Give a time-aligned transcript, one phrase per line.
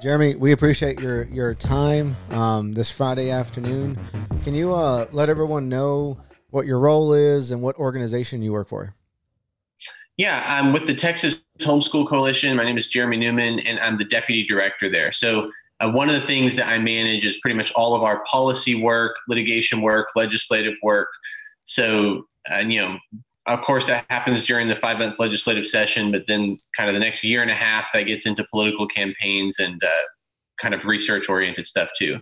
[0.00, 3.98] Jeremy, we appreciate your your time um, this Friday afternoon.
[4.44, 6.18] Can you uh, let everyone know
[6.48, 8.94] what your role is and what organization you work for?
[10.16, 12.56] Yeah, I'm with the Texas Homeschool Coalition.
[12.56, 15.12] My name is Jeremy Newman, and I'm the deputy director there.
[15.12, 18.22] So, uh, one of the things that I manage is pretty much all of our
[18.24, 21.08] policy work, litigation work, legislative work.
[21.64, 22.98] So, uh, you know,
[23.46, 27.00] of course, that happens during the five month legislative session, but then kind of the
[27.00, 29.88] next year and a half, that gets into political campaigns and uh,
[30.60, 32.18] kind of research oriented stuff too.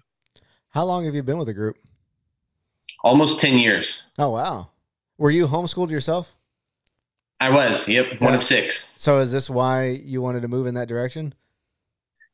[0.71, 1.77] How long have you been with the group?
[3.03, 4.07] Almost 10 years.
[4.19, 4.69] Oh, wow.
[5.19, 6.35] Were you homeschooled yourself?
[7.41, 8.95] I was, yep, one of six.
[8.99, 11.35] So, is this why you wanted to move in that direction?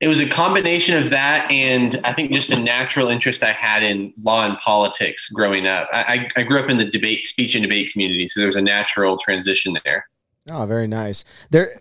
[0.05, 3.83] It was a combination of that and I think just a natural interest I had
[3.83, 5.89] in law and politics growing up.
[5.95, 8.61] I, I grew up in the debate, speech and debate community, so there was a
[8.61, 10.07] natural transition there.
[10.51, 11.25] Oh, very nice.
[11.49, 11.81] There,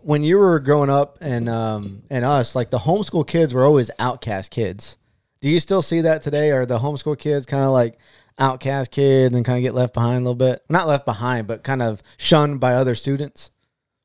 [0.00, 3.88] when you were growing up and um, and us, like the homeschool kids were always
[4.00, 4.98] outcast kids.
[5.40, 6.50] Do you still see that today?
[6.50, 7.98] Are the homeschool kids kind of like
[8.36, 10.64] outcast kids and kind of get left behind a little bit?
[10.68, 13.52] Not left behind, but kind of shunned by other students.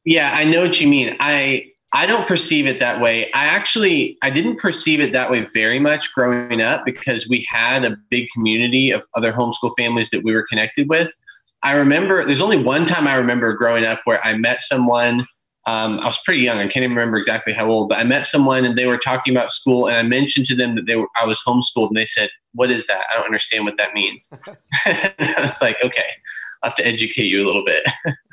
[0.05, 1.17] Yeah, I know what you mean.
[1.19, 3.31] I I don't perceive it that way.
[3.33, 7.85] I actually I didn't perceive it that way very much growing up because we had
[7.85, 11.13] a big community of other homeschool families that we were connected with.
[11.61, 15.25] I remember there's only one time I remember growing up where I met someone.
[15.65, 16.57] Um, I was pretty young.
[16.57, 19.33] I can't even remember exactly how old, but I met someone and they were talking
[19.33, 22.05] about school, and I mentioned to them that they were I was homeschooled, and they
[22.05, 23.05] said, "What is that?
[23.11, 24.29] I don't understand what that means."
[24.85, 26.09] I was like, "Okay,
[26.63, 27.83] I'll have to educate you a little bit."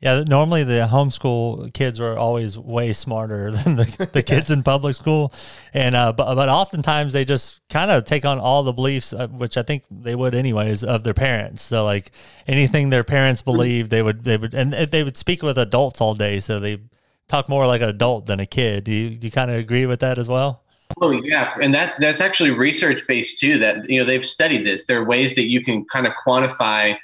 [0.00, 4.94] Yeah, normally the homeschool kids are always way smarter than the, the kids in public
[4.94, 5.32] school,
[5.74, 9.26] and uh, but but oftentimes they just kind of take on all the beliefs, uh,
[9.26, 11.62] which I think they would anyways, of their parents.
[11.62, 12.12] So like
[12.46, 13.50] anything their parents mm-hmm.
[13.50, 16.78] believe, they would they would and they would speak with adults all day, so they
[17.26, 18.84] talk more like an adult than a kid.
[18.84, 20.62] Do you do you kind of agree with that as well?
[21.00, 23.58] Oh yeah, and that that's actually research based too.
[23.58, 24.86] That you know they've studied this.
[24.86, 26.96] There are ways that you can kind of quantify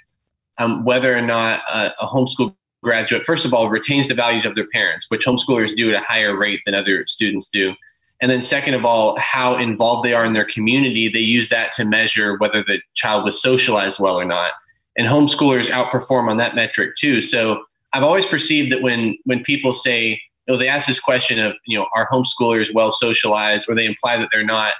[0.58, 4.54] um, whether or not a, a homeschool graduate, first of all, retains the values of
[4.54, 7.74] their parents, which homeschoolers do at a higher rate than other students do.
[8.20, 11.08] And then, second of all, how involved they are in their community.
[11.08, 14.52] They use that to measure whether the child was socialized well or not.
[14.96, 17.20] And homeschoolers outperform on that metric too.
[17.20, 21.40] So I've always perceived that when when people say, you know, they ask this question
[21.40, 24.74] of, you know, are homeschoolers well socialized, or they imply that they're not.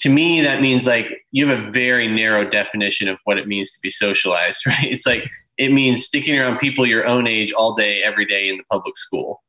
[0.00, 3.70] To me, that means like you have a very narrow definition of what it means
[3.72, 4.84] to be socialized, right?
[4.84, 8.56] It's like it means sticking around people your own age all day, every day in
[8.56, 9.42] the public school.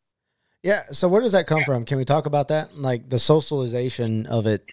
[0.62, 0.84] Yeah.
[0.92, 1.86] So where does that come from?
[1.86, 2.78] Can we talk about that?
[2.78, 4.66] Like the socialization of it.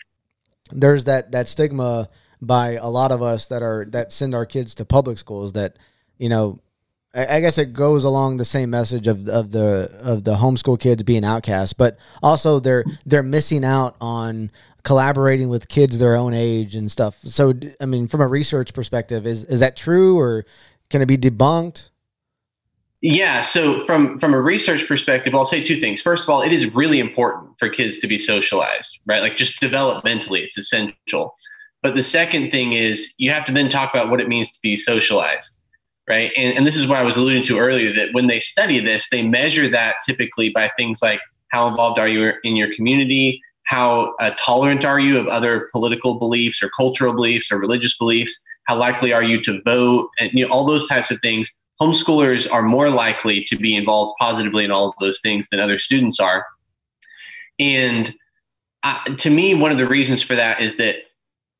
[0.72, 2.08] There's that that stigma
[2.40, 5.76] by a lot of us that are that send our kids to public schools that
[6.16, 6.60] you know
[7.12, 11.02] I, guess it goes along the same message of of the of the homeschool kids
[11.02, 14.52] being outcast, but also they're they're missing out on
[14.84, 17.18] collaborating with kids their own age and stuff.
[17.22, 20.44] So I mean, from a research perspective, is is that true, or
[20.90, 21.90] can it be debunked?
[23.02, 26.02] Yeah, so from from a research perspective, I'll say two things.
[26.02, 29.22] First of all, it is really important for kids to be socialized, right?
[29.22, 31.34] Like just developmentally, it's essential.
[31.82, 34.58] But the second thing is you have to then talk about what it means to
[34.62, 35.60] be socialized,
[36.10, 36.30] right?
[36.36, 39.08] And, and this is what I was alluding to earlier that when they study this,
[39.08, 44.14] they measure that typically by things like how involved are you in your community, how
[44.20, 48.76] uh, tolerant are you of other political beliefs or cultural beliefs or religious beliefs, how
[48.76, 51.50] likely are you to vote, and you know all those types of things.
[51.80, 55.76] Homeschoolers are more likely to be involved positively in all of those things than other
[55.76, 56.46] students are.
[57.58, 58.12] And
[58.84, 60.96] uh, to me, one of the reasons for that is that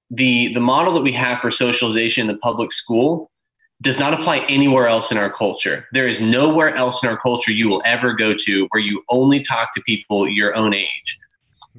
[0.09, 3.33] the the model that we have for socialization in the public school
[3.83, 5.87] does not apply anywhere else in our culture.
[5.93, 9.43] There is nowhere else in our culture you will ever go to where you only
[9.43, 11.19] talk to people your own age,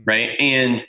[0.04, 0.32] right?
[0.40, 0.86] And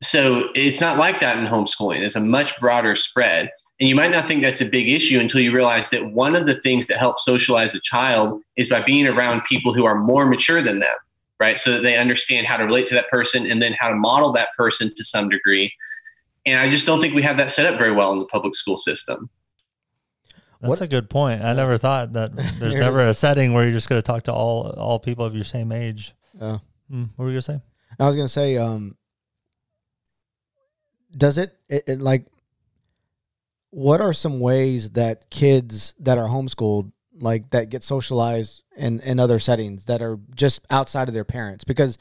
[0.00, 1.98] so it's not like that in homeschooling.
[2.00, 3.50] It's a much broader spread.
[3.80, 6.46] And you might not think that's a big issue until you realize that one of
[6.46, 10.26] the things that helps socialize a child is by being around people who are more
[10.26, 10.94] mature than them,
[11.40, 11.58] right?
[11.58, 14.32] So that they understand how to relate to that person and then how to model
[14.34, 15.72] that person to some degree.
[16.46, 18.54] And I just don't think we have that set up very well in the public
[18.54, 19.28] school system.
[20.60, 20.80] That's what?
[20.80, 21.42] a good point.
[21.42, 24.32] I never thought that there's never a setting where you're just going to talk to
[24.32, 26.14] all all people of your same age.
[26.34, 26.58] Yeah.
[26.90, 27.60] Mm, what were you going to say?
[27.98, 28.96] I was going to say, um,
[31.16, 32.26] does it, it, it like
[33.72, 39.18] what are some ways that kids that are homeschooled like that get socialized in in
[39.18, 41.98] other settings that are just outside of their parents because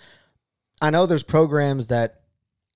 [0.82, 2.22] i know there's programs that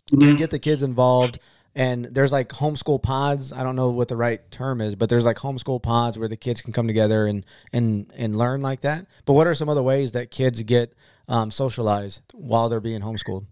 [0.09, 0.19] mm-hmm.
[0.19, 1.39] can get the kids involved
[1.75, 3.51] and there's like homeschool pods.
[3.51, 6.37] I don't know what the right term is, but there's like homeschool pods where the
[6.37, 9.07] kids can come together and and and learn like that.
[9.25, 10.93] But what are some other ways that kids get
[11.27, 13.45] um, socialized while they're being homeschooled?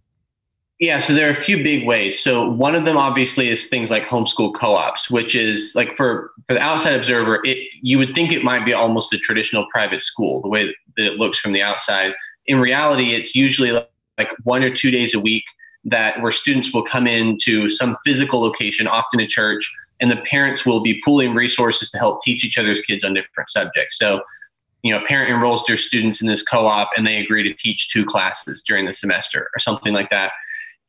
[0.80, 2.22] Yeah, so there are a few big ways.
[2.22, 6.56] So one of them obviously is things like homeschool co-ops, which is like for for
[6.56, 10.42] the outside observer, it you would think it might be almost a traditional private school,
[10.42, 10.66] the way
[10.98, 12.14] that it looks from the outside.
[12.48, 15.44] In reality, it's usually like one or two days a week
[15.86, 20.66] that where students will come into some physical location, often a church, and the parents
[20.66, 23.98] will be pooling resources to help teach each other's kids on different subjects.
[23.98, 24.22] So,
[24.82, 27.90] you know, a parent enrolls their students in this co-op and they agree to teach
[27.90, 30.32] two classes during the semester or something like that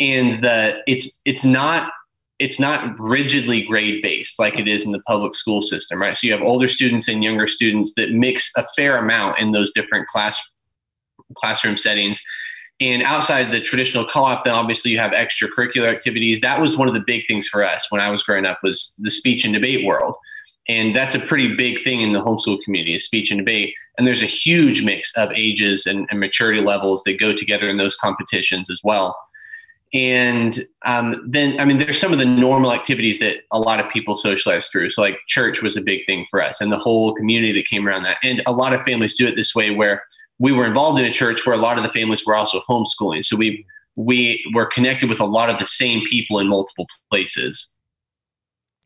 [0.00, 1.92] and the it's it's not
[2.38, 6.16] it's not rigidly grade based like it is in the public school system, right?
[6.16, 9.72] So you have older students and younger students that mix a fair amount in those
[9.72, 10.40] different class
[11.34, 12.20] classroom settings.
[12.80, 16.40] And outside the traditional co-op, then obviously you have extracurricular activities.
[16.40, 18.94] That was one of the big things for us when I was growing up was
[18.98, 20.16] the speech and debate world.
[20.66, 23.74] And that's a pretty big thing in the homeschool community is speech and debate.
[23.96, 27.76] And there's a huge mix of ages and, and maturity levels that go together in
[27.76, 29.16] those competitions as well
[29.94, 33.90] and um, then i mean there's some of the normal activities that a lot of
[33.90, 37.14] people socialize through so like church was a big thing for us and the whole
[37.14, 40.02] community that came around that and a lot of families do it this way where
[40.38, 43.24] we were involved in a church where a lot of the families were also homeschooling
[43.24, 43.64] so we
[43.96, 47.70] we were connected with a lot of the same people in multiple places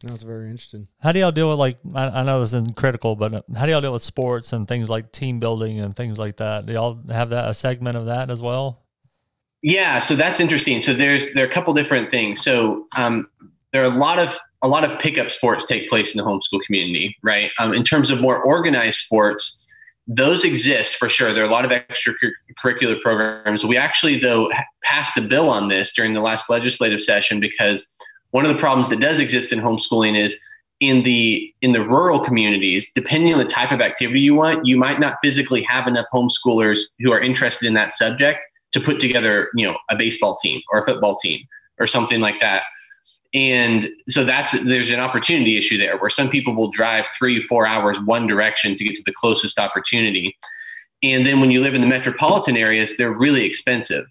[0.04, 0.86] that's very interesting.
[1.00, 3.66] How do y'all deal with like I, I, know this isn't critical, but uh, how
[3.66, 6.66] do y'all deal with sports and things like team building and things like that?
[6.66, 8.84] Do y'all have that a segment of that as well?
[9.62, 10.80] Yeah, so that's interesting.
[10.82, 12.42] So there's there are a couple different things.
[12.42, 13.28] So um,
[13.72, 16.60] there are a lot of a lot of pickup sports take place in the homeschool
[16.66, 17.50] community, right?
[17.58, 19.66] Um, in terms of more organized sports,
[20.08, 21.32] those exist for sure.
[21.32, 23.64] There are a lot of extracurricular programs.
[23.64, 24.50] We actually, though,
[24.82, 27.86] passed a bill on this during the last legislative session because
[28.30, 30.38] one of the problems that does exist in homeschooling is
[30.80, 34.76] in the in the rural communities depending on the type of activity you want you
[34.76, 39.48] might not physically have enough homeschoolers who are interested in that subject to put together,
[39.54, 41.40] you know, a baseball team or a football team
[41.78, 42.62] or something like that.
[43.34, 47.66] And so that's there's an opportunity issue there where some people will drive three, four
[47.66, 50.36] hours one direction to get to the closest opportunity.
[51.02, 54.06] And then when you live in the metropolitan areas, they're really expensive.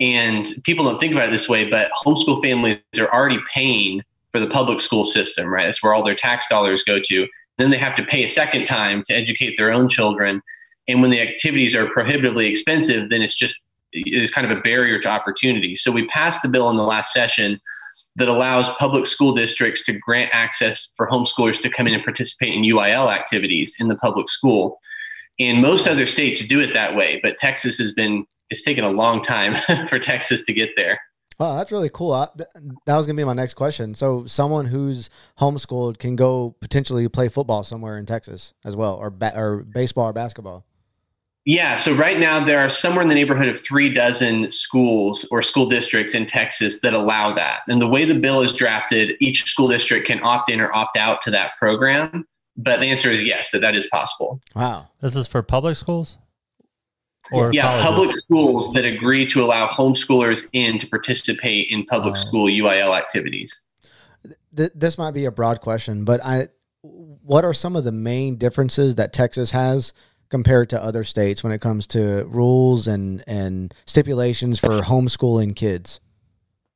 [0.00, 4.02] And people don't think about it this way, but homeschool families are already paying
[4.32, 5.64] for the public school system, right?
[5.64, 7.26] That's where all their tax dollars go to.
[7.56, 10.42] Then they have to pay a second time to educate their own children.
[10.88, 13.60] And when the activities are prohibitively expensive, then it's just
[13.92, 15.76] is kind of a barrier to opportunity.
[15.76, 17.60] So we passed the bill in the last session
[18.16, 22.54] that allows public school districts to grant access for homeschoolers to come in and participate
[22.54, 24.78] in UIL activities in the public school.
[25.38, 28.90] And most other states do it that way, but Texas has been it's taken a
[28.90, 29.56] long time
[29.88, 30.98] for Texas to get there.
[31.40, 32.12] Oh, that's really cool.
[32.12, 32.48] I, th-
[32.86, 33.94] that was going to be my next question.
[33.94, 35.08] So, someone who's
[35.38, 40.06] homeschooled can go potentially play football somewhere in Texas as well, or ba- or baseball
[40.06, 40.64] or basketball.
[41.48, 45.40] Yeah, so right now there are somewhere in the neighborhood of three dozen schools or
[45.40, 47.60] school districts in Texas that allow that.
[47.68, 50.98] And the way the bill is drafted, each school district can opt in or opt
[50.98, 52.28] out to that program.
[52.58, 54.42] But the answer is yes, that that is possible.
[54.54, 54.88] Wow.
[55.00, 56.18] This is for public schools?
[57.32, 57.84] Or yeah, colleges?
[57.86, 62.26] public schools that agree to allow homeschoolers in to participate in public oh.
[62.26, 63.64] school UIL activities.
[64.54, 66.48] Th- this might be a broad question, but I
[66.82, 69.94] what are some of the main differences that Texas has
[70.28, 76.00] compared to other states when it comes to rules and and stipulations for homeschooling kids?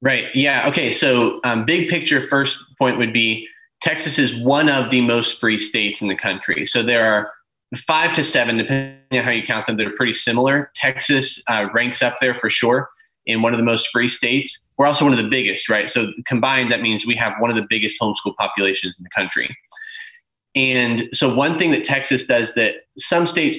[0.00, 0.26] Right.
[0.34, 0.68] Yeah.
[0.68, 0.90] Okay.
[0.90, 3.46] So, um, big picture, first point would be
[3.82, 6.66] Texas is one of the most free states in the country.
[6.66, 7.32] So there are
[7.86, 10.70] five to seven, depending on how you count them, that are pretty similar.
[10.74, 12.88] Texas uh, ranks up there for sure
[13.26, 14.66] in one of the most free states.
[14.76, 15.88] We're also one of the biggest, right?
[15.88, 19.54] So combined, that means we have one of the biggest homeschool populations in the country.
[20.54, 23.56] And so, one thing that Texas does that some states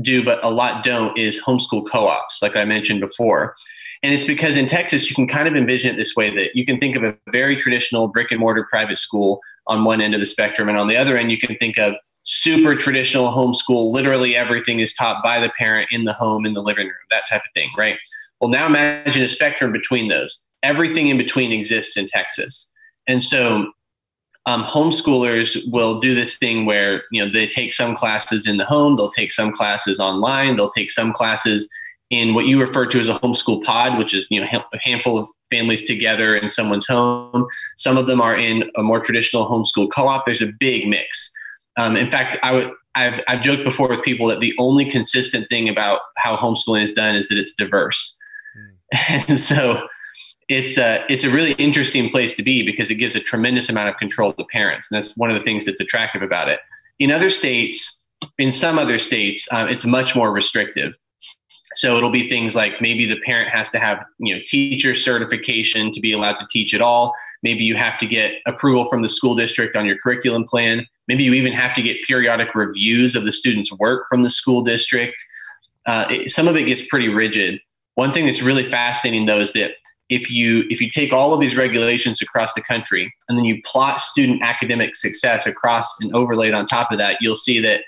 [0.00, 3.56] do, but a lot don't, is homeschool co ops, like I mentioned before.
[4.02, 6.64] And it's because in Texas, you can kind of envision it this way that you
[6.64, 10.20] can think of a very traditional brick and mortar private school on one end of
[10.20, 10.68] the spectrum.
[10.68, 13.92] And on the other end, you can think of super traditional homeschool.
[13.92, 17.24] Literally everything is taught by the parent in the home, in the living room, that
[17.28, 17.98] type of thing, right?
[18.40, 20.44] Well, now imagine a spectrum between those.
[20.62, 22.70] Everything in between exists in Texas.
[23.08, 23.72] And so
[24.46, 28.64] um, homeschoolers will do this thing where you know they take some classes in the
[28.64, 31.68] home, they'll take some classes online, they'll take some classes
[32.10, 35.18] in what you refer to as a homeschool pod, which is you know a handful
[35.18, 37.46] of families together in someone's home.
[37.76, 40.24] Some of them are in a more traditional homeschool co-op.
[40.24, 41.30] There's a big mix.
[41.76, 45.48] Um, in fact, I would I've I've joked before with people that the only consistent
[45.48, 48.16] thing about how homeschooling is done is that it's diverse,
[48.56, 49.28] mm.
[49.28, 49.86] and so
[50.48, 53.90] it's a it's a really interesting place to be because it gives a tremendous amount
[53.90, 56.60] of control to parents, and that's one of the things that's attractive about it.
[56.98, 58.02] In other states,
[58.38, 60.96] in some other states, um, it's much more restrictive.
[61.74, 65.92] So it'll be things like maybe the parent has to have you know teacher certification
[65.92, 67.12] to be allowed to teach at all.
[67.42, 70.86] Maybe you have to get approval from the school district on your curriculum plan.
[71.08, 74.62] Maybe you even have to get periodic reviews of the student's work from the school
[74.62, 75.22] district.
[75.86, 77.60] Uh, it, some of it gets pretty rigid.
[77.94, 79.72] One thing that's really fascinating though is that
[80.08, 83.60] if you if you take all of these regulations across the country and then you
[83.64, 87.82] plot student academic success across and overlaid on top of that, you'll see that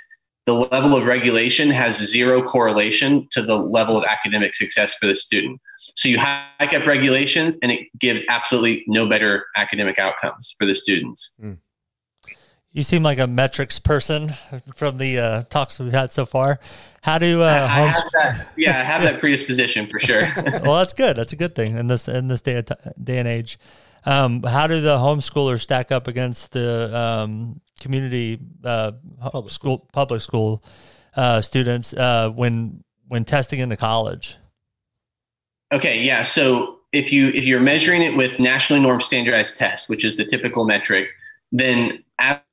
[0.46, 5.14] the level of regulation has zero correlation to the level of academic success for the
[5.14, 5.60] student.
[5.94, 10.74] So you hike up regulations and it gives absolutely no better academic outcomes for the
[10.74, 11.34] students.
[11.42, 11.58] Mm.
[12.72, 14.32] You seem like a metrics person
[14.76, 16.60] from the uh, talks we've had so far.
[17.02, 20.20] How do uh, I, I have that, yeah, I have that predisposition for sure.
[20.36, 21.16] well, that's good.
[21.16, 23.58] That's a good thing in this in this day of t- day and age.
[24.06, 30.20] Um, how do the homeschoolers stack up against the um, community uh, public school public
[30.20, 30.62] school
[31.16, 34.36] uh, students uh, when when testing into college?
[35.72, 36.22] Okay, yeah.
[36.22, 40.24] So if you if you're measuring it with nationally norm standardized tests, which is the
[40.24, 41.08] typical metric,
[41.52, 42.04] then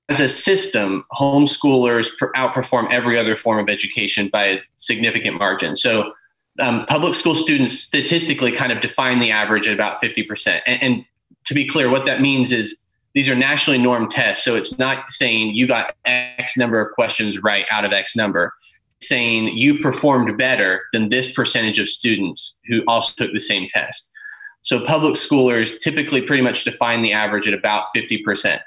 [0.10, 5.76] as a system, homeschoolers outperform every other form of education by a significant margin.
[5.76, 6.14] So,
[6.60, 10.62] um, public school students statistically kind of define the average at about 50%.
[10.66, 11.06] And, and,
[11.46, 12.80] to be clear, what that means is
[13.14, 14.44] these are nationally normed tests.
[14.44, 18.54] So, it's not saying you got X number of questions right out of X number.
[18.98, 23.68] It's saying you performed better than this percentage of students who also took the same
[23.70, 24.10] test.
[24.62, 28.60] So, public schoolers typically pretty much define the average at about 50%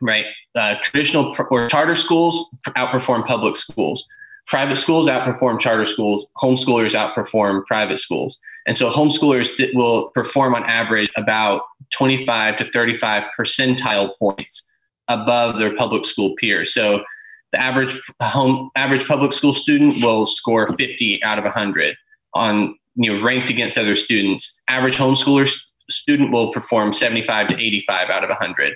[0.00, 0.26] right?
[0.54, 4.06] Uh, traditional pr- or charter schools outperform public schools.
[4.46, 6.28] Private schools outperform charter schools.
[6.42, 8.40] Homeschoolers outperform private schools.
[8.66, 14.68] And so homeschoolers th- will perform on average about 25 to 35 percentile points
[15.08, 16.72] above their public school peers.
[16.74, 17.04] So
[17.52, 21.96] the average home average public school student will score 50 out of 100
[22.34, 24.60] on you know ranked against other students.
[24.68, 25.50] Average homeschooler
[25.88, 28.74] student will perform 75 to 85 out of 100.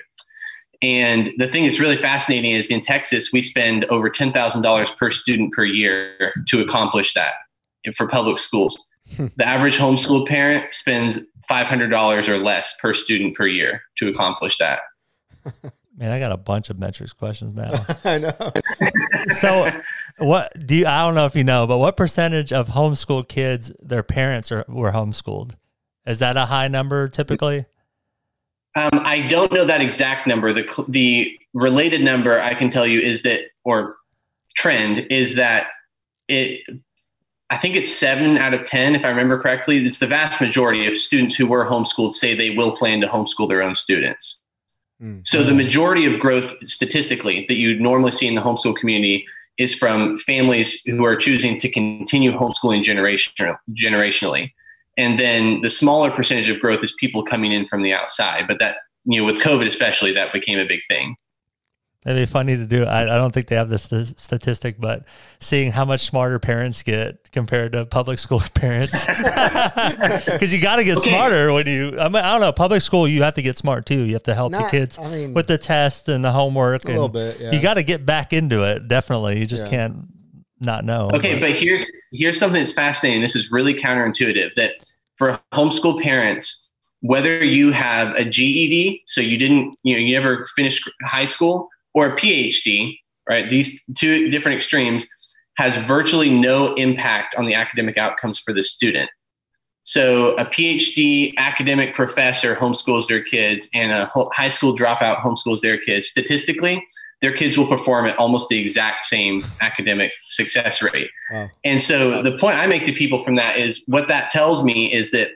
[0.85, 5.51] And the thing that's really fascinating is in Texas, we spend over $10,000 per student
[5.51, 7.33] per year to accomplish that
[7.97, 8.87] for public schools.
[9.17, 9.27] Hmm.
[9.37, 14.79] the average homeschool parent spends $500 or less per student per year to accomplish that.
[15.97, 17.85] Man, I got a bunch of metrics questions now.
[18.03, 18.51] I know.
[19.39, 19.71] so,
[20.17, 20.85] what do you?
[20.85, 24.65] I don't know if you know, but what percentage of homeschool kids their parents are
[24.67, 25.55] were homeschooled?
[26.05, 27.65] Is that a high number typically?
[28.75, 30.51] Um, I don't know that exact number.
[30.51, 33.95] The the related number I can tell you is that, or
[34.55, 35.67] trend is that
[36.27, 36.61] it.
[37.51, 39.77] I think it's seven out of ten, if I remember correctly.
[39.85, 43.47] It's the vast majority of students who were homeschooled say they will plan to homeschool
[43.47, 44.41] their own students.
[45.01, 45.19] Mm-hmm.
[45.23, 49.25] So the majority of growth statistically that you normally see in the homeschool community
[49.57, 54.51] is from families who are choosing to continue homeschooling generation, generationally.
[54.97, 58.47] And then the smaller percentage of growth is people coming in from the outside.
[58.47, 61.15] But that, you know, with COVID especially, that became a big thing.
[62.05, 62.83] It'd be funny to do.
[62.83, 65.05] I, I don't think they have this, this, statistic, but
[65.39, 70.83] seeing how much smarter parents get compared to public school parents, because you got to
[70.83, 71.09] get okay.
[71.09, 71.99] smarter when you.
[71.99, 72.51] I, mean, I don't know.
[72.51, 74.03] Public school, you have to get smart too.
[74.03, 76.85] You have to help Not, the kids I mean, with the test and the homework.
[76.85, 77.39] A little bit.
[77.39, 77.51] Yeah.
[77.51, 78.87] You got to get back into it.
[78.87, 79.39] Definitely.
[79.39, 79.71] You just yeah.
[79.71, 80.14] can't
[80.65, 81.09] not know.
[81.13, 81.41] Okay, but.
[81.41, 83.21] but here's here's something that's fascinating.
[83.21, 84.49] This is really counterintuitive.
[84.55, 84.71] That
[85.17, 86.69] for homeschool parents,
[87.01, 91.69] whether you have a GED, so you didn't, you know, you never finished high school,
[91.93, 92.97] or a PhD,
[93.29, 93.49] right?
[93.49, 95.07] These two different extremes
[95.57, 99.09] has virtually no impact on the academic outcomes for the student.
[99.83, 105.77] So a PhD academic professor homeschools their kids, and a high school dropout homeschools their
[105.77, 106.07] kids.
[106.07, 106.83] Statistically,
[107.25, 111.09] their kids will perform at almost the exact same academic success rate.
[111.31, 111.49] Wow.
[111.63, 114.93] And so the point I make to people from that is what that tells me
[114.93, 115.29] is that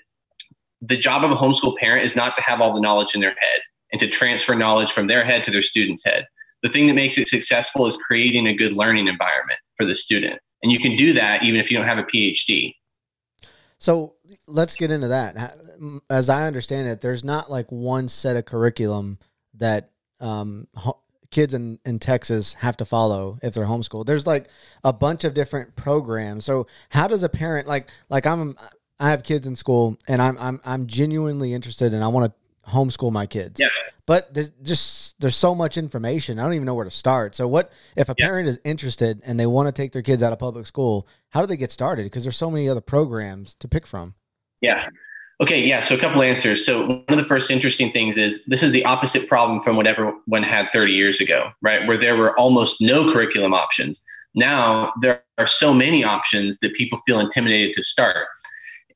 [0.81, 3.31] the job of a homeschool parent is not to have all the knowledge in their
[3.31, 3.60] head
[3.91, 6.27] and to transfer knowledge from their head to their student's head.
[6.62, 10.39] The thing that makes it successful is creating a good learning environment for the student.
[10.62, 12.75] And you can do that even if you don't have a PhD.
[13.79, 14.13] So
[14.48, 15.58] let's get into that.
[16.08, 19.17] As I understand it, there's not like one set of curriculum
[19.55, 20.67] that um,
[21.31, 24.05] kids in, in Texas have to follow if they're homeschooled.
[24.05, 24.50] There's like
[24.83, 26.45] a bunch of different programs.
[26.45, 28.55] So how does a parent like like I'm
[29.00, 32.69] I have kids in school and I'm I'm I'm genuinely interested and I want to
[32.69, 33.59] homeschool my kids.
[33.59, 33.67] Yeah.
[34.05, 36.39] But there's just there's so much information.
[36.39, 37.36] I don't even know where to start.
[37.36, 38.27] So what if a yeah.
[38.27, 41.41] parent is interested and they want to take their kids out of public school, how
[41.41, 42.03] do they get started?
[42.03, 44.15] Because there's so many other programs to pick from.
[44.62, 44.89] Yeah.
[45.41, 45.79] Okay, yeah.
[45.79, 46.65] So a couple answers.
[46.65, 49.88] So one of the first interesting things is this is the opposite problem from what
[49.88, 51.88] everyone had 30 years ago, right?
[51.88, 54.03] Where there were almost no curriculum options.
[54.36, 58.27] Now there are so many options that people feel intimidated to start.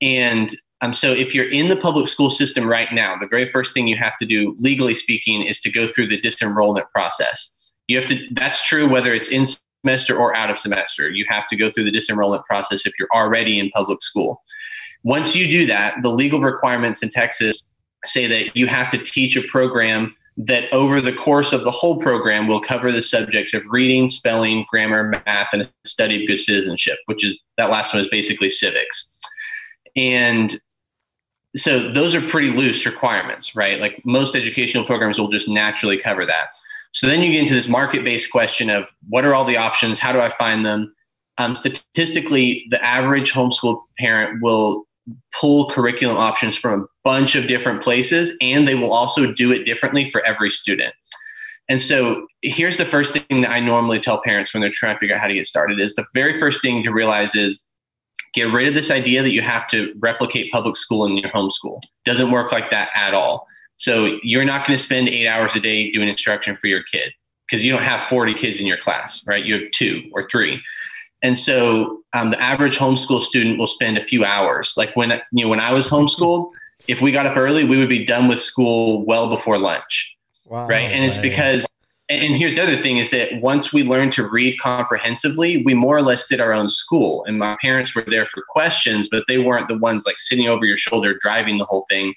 [0.01, 3.73] And um, so if you're in the public school system right now, the very first
[3.73, 7.55] thing you have to do, legally speaking, is to go through the disenrollment process.
[7.87, 8.19] You have to.
[8.33, 9.45] That's true whether it's in
[9.85, 11.09] semester or out of semester.
[11.09, 14.41] You have to go through the disenrollment process if you're already in public school.
[15.03, 17.69] Once you do that, the legal requirements in Texas
[18.05, 21.99] say that you have to teach a program that over the course of the whole
[21.99, 26.39] program will cover the subjects of reading, spelling, grammar, math, and a study of good
[26.39, 29.13] citizenship, which is that last one is basically civics.
[29.95, 30.55] And
[31.55, 33.79] so those are pretty loose requirements, right?
[33.79, 36.47] Like most educational programs will just naturally cover that.
[36.93, 39.99] So then you get into this market based question of what are all the options?
[39.99, 40.95] How do I find them?
[41.37, 44.85] Um, statistically, the average homeschool parent will
[45.39, 49.63] pull curriculum options from a bunch of different places, and they will also do it
[49.63, 50.93] differently for every student.
[51.69, 54.99] And so here's the first thing that I normally tell parents when they're trying to
[54.99, 57.61] figure out how to get started is the very first thing to realize is
[58.33, 61.79] get rid of this idea that you have to replicate public school in your homeschool.
[62.03, 63.47] Doesn't work like that at all.
[63.77, 67.11] So you're not going to spend eight hours a day doing instruction for your kid
[67.47, 69.43] because you don't have 40 kids in your class, right?
[69.43, 70.61] You have two or three.
[71.23, 74.73] And so um, the average homeschool student will spend a few hours.
[74.77, 76.51] Like when you know when I was homeschooled,
[76.87, 80.15] if we got up early, we would be done with school well before lunch.
[80.45, 80.91] Wow, right.
[80.91, 81.65] And it's because
[82.09, 85.95] and here's the other thing is that once we learned to read comprehensively, we more
[85.95, 87.23] or less did our own school.
[87.25, 90.65] And my parents were there for questions, but they weren't the ones like sitting over
[90.65, 92.13] your shoulder driving the whole thing.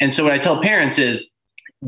[0.00, 1.30] And so what I tell parents is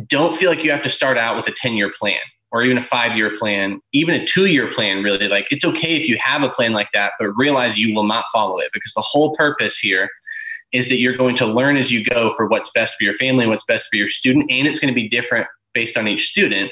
[0.06, 2.20] don't feel like you have to start out with a 10 year plan
[2.52, 5.28] or even a five year plan, even a two year plan, really.
[5.28, 8.24] Like it's okay if you have a plan like that, but realize you will not
[8.32, 10.08] follow it because the whole purpose here
[10.72, 13.46] is that you're going to learn as you go for what's best for your family,
[13.46, 16.70] what's best for your student, and it's going to be different based on each student.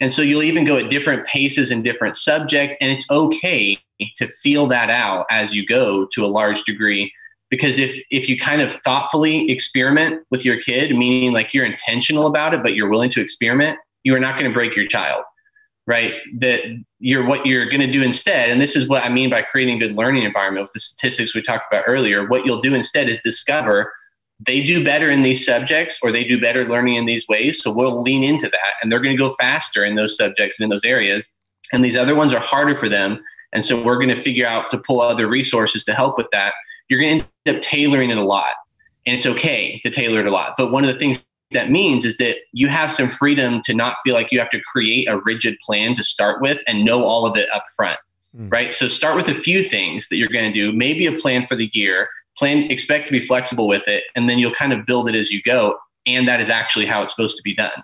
[0.00, 3.78] And so you'll even go at different paces in different subjects, and it's okay
[4.16, 7.12] to feel that out as you go to a large degree
[7.50, 12.26] because if if you kind of thoughtfully experiment with your kid meaning like you're intentional
[12.26, 15.24] about it but you're willing to experiment you are not going to break your child
[15.86, 16.60] right that
[16.98, 19.78] you're what you're going to do instead and this is what i mean by creating
[19.78, 23.20] good learning environment with the statistics we talked about earlier what you'll do instead is
[23.22, 23.92] discover
[24.46, 27.74] they do better in these subjects or they do better learning in these ways so
[27.74, 30.70] we'll lean into that and they're going to go faster in those subjects and in
[30.70, 31.30] those areas
[31.72, 33.20] and these other ones are harder for them
[33.52, 36.52] and so we're going to figure out to pull other resources to help with that
[36.90, 38.54] you're going to end up tailoring it a lot.
[39.06, 40.54] And it's okay to tailor it a lot.
[40.58, 43.96] But one of the things that means is that you have some freedom to not
[44.04, 47.26] feel like you have to create a rigid plan to start with and know all
[47.26, 47.98] of it up front.
[48.36, 48.52] Mm.
[48.52, 48.74] Right.
[48.74, 51.56] So start with a few things that you're going to do, maybe a plan for
[51.56, 55.08] the year, plan, expect to be flexible with it, and then you'll kind of build
[55.08, 55.76] it as you go.
[56.06, 57.82] And that is actually how it's supposed to be done.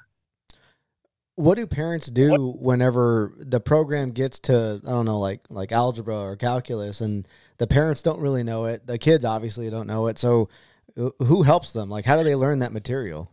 [1.34, 6.18] What do parents do whenever the program gets to I don't know like like algebra
[6.18, 8.86] or calculus and the parents don't really know it.
[8.86, 10.16] The kids obviously don't know it.
[10.16, 10.48] So
[10.96, 11.90] who helps them?
[11.90, 13.30] Like, how do they learn that material?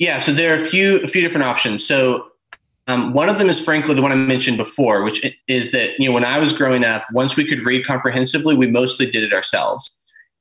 [0.00, 1.86] Yeah, so there are a few a few different options.
[1.86, 2.28] So
[2.88, 6.08] um, one of them is frankly the one I mentioned before, which is that you
[6.08, 9.32] know when I was growing up, once we could read comprehensively, we mostly did it
[9.32, 9.94] ourselves.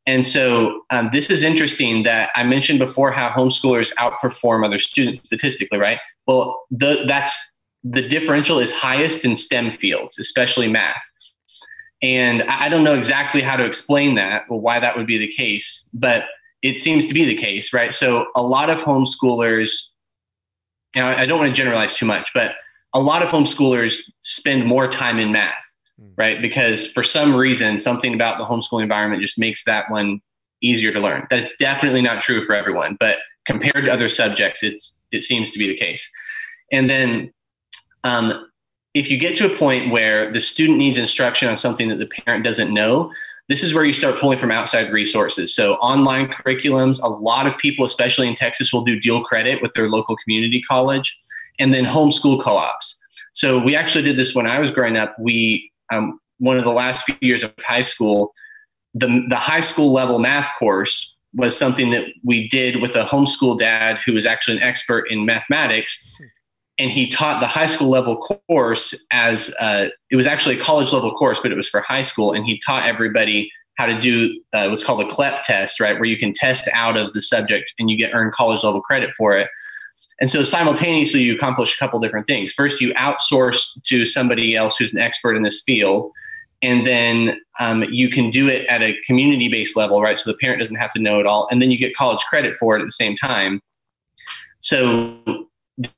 [0.08, 5.20] And so um, this is interesting that I mentioned before how homeschoolers outperform other students
[5.24, 6.00] statistically, right?
[6.26, 7.38] Well, the, that's
[7.84, 11.04] the differential is highest in STEM fields, especially math.
[12.02, 15.32] And I don't know exactly how to explain that or why that would be the
[15.32, 16.24] case, but
[16.62, 17.94] it seems to be the case, right?
[17.94, 19.72] So a lot of homeschoolers,
[20.96, 22.56] you know, I don't want to generalize too much, but
[22.94, 25.64] a lot of homeschoolers spend more time in math,
[26.00, 26.10] hmm.
[26.18, 26.42] right?
[26.42, 30.22] Because for some reason, something about the homeschooling environment just makes that one
[30.62, 31.26] easier to learn.
[31.30, 35.52] That is definitely not true for everyone, but compared to other subjects, it's it seems
[35.52, 36.10] to be the case.
[36.72, 37.34] And then
[38.04, 38.48] um,
[38.94, 42.10] if you get to a point where the student needs instruction on something that the
[42.26, 43.12] parent doesn't know,
[43.50, 45.54] this is where you start pulling from outside resources.
[45.54, 49.74] So, online curriculums, a lot of people, especially in Texas, will do dual credit with
[49.74, 51.20] their local community college,
[51.58, 53.02] and then homeschool co ops.
[53.34, 55.16] So, we actually did this when I was growing up.
[55.20, 58.34] We, um, one of the last few years of high school,
[58.94, 63.58] the, the high school level math course was something that we did with a homeschool
[63.60, 66.08] dad who was actually an expert in mathematics
[66.80, 70.92] and he taught the high school level course as uh, it was actually a college
[70.92, 74.42] level course, but it was for high school, and he taught everybody how to do
[74.54, 77.74] uh, what's called a CLEP test, right, where you can test out of the subject
[77.80, 79.50] and you get earned college level credit for it.
[80.20, 82.52] And so simultaneously, you accomplish a couple different things.
[82.52, 86.12] First, you outsource to somebody else who's an expert in this field.
[86.62, 90.20] and then um, you can do it at a community-based level, right?
[90.20, 92.58] So the parent doesn't have to know it all, and then you get college credit
[92.58, 93.62] for it at the same time.
[94.60, 95.18] So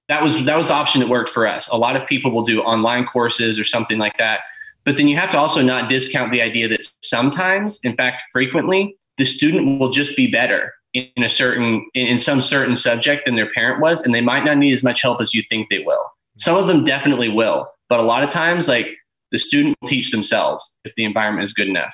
[0.08, 1.68] that was that was the option that worked for us.
[1.70, 4.42] A lot of people will do online courses or something like that,
[4.84, 8.96] but then you have to also not discount the idea that sometimes, in fact, frequently,
[9.18, 13.52] the student will just be better in a certain in some certain subject than their
[13.54, 16.06] parent was, and they might not need as much help as you think they will.
[16.38, 18.88] Some of them definitely will, but a lot of times, like
[19.32, 21.94] the student will teach themselves if the environment is good enough.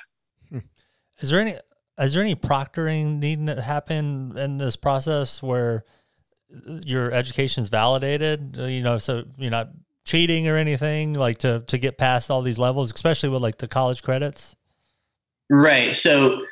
[0.50, 0.58] Hmm.
[1.20, 1.56] Is there any
[1.98, 5.84] is there any proctoring needing to happen in this process where
[6.84, 8.56] your education is validated?
[8.58, 9.70] You know, so you're not
[10.04, 13.68] cheating or anything like to to get past all these levels, especially with like the
[13.68, 14.56] college credits.
[15.50, 15.94] Right.
[15.94, 16.44] So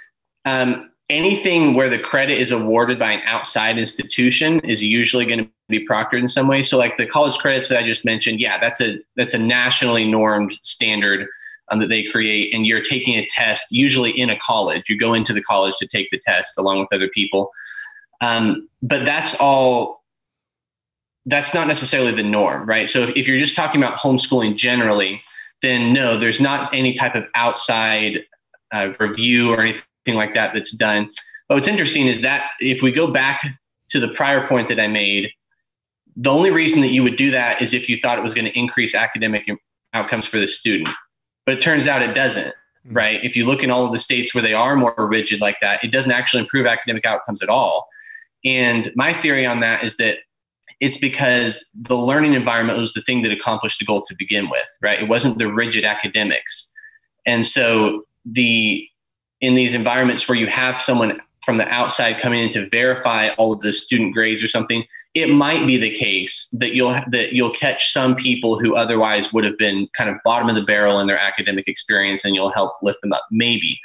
[0.45, 5.51] um, anything where the credit is awarded by an outside institution is usually going to
[5.69, 6.63] be proctored in some way.
[6.63, 10.11] So like the college credits that I just mentioned, yeah, that's a that's a nationally
[10.11, 11.27] normed standard
[11.71, 14.89] um, that they create, and you're taking a test usually in a college.
[14.89, 17.51] You go into the college to take the test along with other people,
[18.21, 20.05] um, but that's all.
[21.29, 22.89] That's not necessarily the norm, right?
[22.89, 25.21] So if, if you're just talking about homeschooling generally,
[25.61, 28.25] then no, there's not any type of outside
[28.73, 31.11] uh, review or anything like that that's done.
[31.49, 33.43] But what's interesting is that if we go back
[33.91, 35.31] to the prior point that I made,
[36.17, 38.47] the only reason that you would do that is if you thought it was going
[38.47, 39.47] to increase academic
[39.93, 40.89] outcomes for the student.
[41.45, 42.93] But it turns out it doesn't, mm-hmm.
[42.93, 43.25] right?
[43.25, 45.85] If you look in all of the states where they are more rigid like that,
[45.85, 47.89] it doesn't actually improve academic outcomes at all.
[48.47, 50.19] And my theory on that is that
[50.81, 54.67] it's because the learning environment was the thing that accomplished the goal to begin with,
[54.81, 55.03] right?
[55.03, 56.73] It wasn't the rigid academics.
[57.27, 58.87] And so the
[59.41, 63.53] in these environments where you have someone from the outside coming in to verify all
[63.53, 67.53] of the student grades or something, it might be the case that you'll that you'll
[67.53, 71.07] catch some people who otherwise would have been kind of bottom of the barrel in
[71.07, 73.81] their academic experience, and you'll help lift them up, maybe.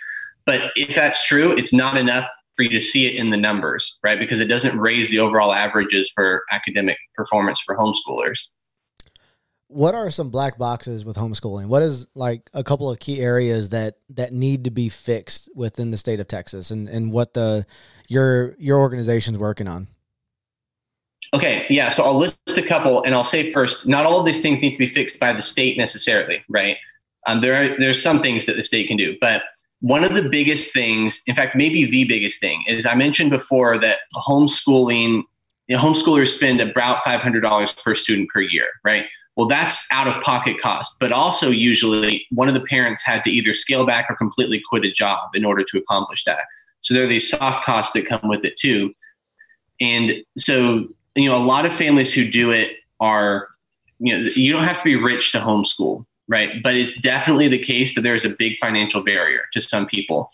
[0.45, 2.27] But if that's true, it's not enough
[2.61, 4.19] for you to see it in the numbers, right?
[4.19, 8.49] Because it doesn't raise the overall averages for academic performance for homeschoolers
[9.71, 11.67] what are some black boxes with homeschooling?
[11.67, 15.91] What is like a couple of key areas that that need to be fixed within
[15.91, 17.65] the state of Texas, and and what the
[18.09, 19.87] your your organization's working on?
[21.33, 21.87] Okay, yeah.
[21.87, 24.73] So I'll list a couple, and I'll say first, not all of these things need
[24.73, 26.75] to be fixed by the state necessarily, right?
[27.27, 29.43] Um, there are there's some things that the state can do, but
[29.81, 33.77] one of the biggest things, in fact, maybe the biggest thing, is I mentioned before
[33.79, 35.23] that homeschooling,
[35.67, 39.05] you know, homeschoolers spend about five hundred dollars per student per year, right?
[39.35, 43.31] Well, that's out of pocket cost, but also usually one of the parents had to
[43.31, 46.41] either scale back or completely quit a job in order to accomplish that.
[46.81, 48.93] So there are these soft costs that come with it too.
[49.79, 53.47] And so, you know, a lot of families who do it are,
[53.99, 56.61] you know, you don't have to be rich to homeschool, right?
[56.63, 60.31] But it's definitely the case that there's a big financial barrier to some people.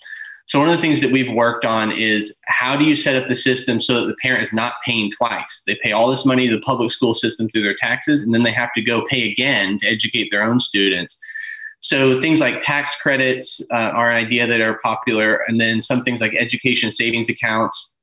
[0.47, 3.28] So one of the things that we've worked on is how do you set up
[3.28, 5.63] the system so that the parent is not paying twice?
[5.67, 8.43] They pay all this money to the public school system through their taxes, and then
[8.43, 11.19] they have to go pay again to educate their own students.
[11.82, 16.02] So things like tax credits uh, are an idea that are popular, and then some
[16.04, 17.95] things like education savings accounts,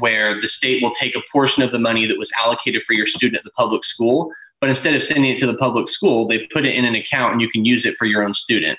[0.00, 3.06] where the state will take a portion of the money that was allocated for your
[3.06, 6.46] student at the public school, but instead of sending it to the public school, they
[6.46, 8.78] put it in an account and you can use it for your own student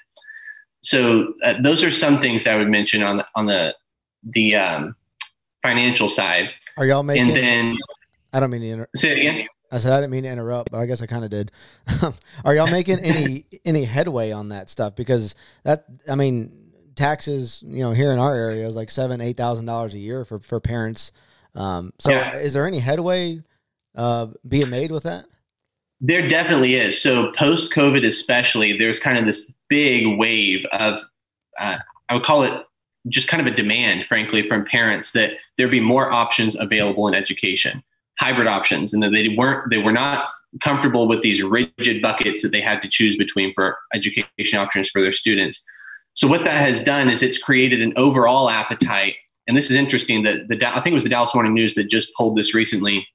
[0.82, 3.76] so uh, those are some things I would mention on the, on the
[4.24, 4.96] the um,
[5.62, 6.50] financial side.
[6.78, 7.28] Are y'all making?
[7.28, 7.78] And then
[8.34, 8.98] I don't mean to interrupt.
[8.98, 9.48] Say it again.
[9.70, 11.52] I said I didn't mean to interrupt, but I guess I kind of did.
[12.46, 14.96] Are y'all making any any headway on that stuff?
[14.96, 19.36] Because that I mean, taxes, you know, here in our area is like seven, eight
[19.36, 21.12] thousand dollars a year for for parents.
[21.56, 22.38] Um, so, yeah.
[22.38, 23.42] is there any headway
[23.96, 25.26] uh, being made with that?
[26.00, 27.02] There definitely is.
[27.02, 31.00] So post COVID, especially, there's kind of this big wave of,
[31.60, 31.78] uh,
[32.10, 32.66] I would call it
[33.10, 37.16] just kind of a demand, frankly, from parents that there be more options available in
[37.16, 37.82] education,
[38.20, 40.28] hybrid options, and that they weren't, they were not
[40.62, 45.02] comfortable with these rigid buckets that they had to choose between for education options for
[45.02, 45.64] their students.
[46.14, 49.16] So what that has done is it's created an overall appetite.
[49.48, 51.86] And this is interesting that the I think it was the Dallas Morning News that
[51.90, 53.08] just pulled this recently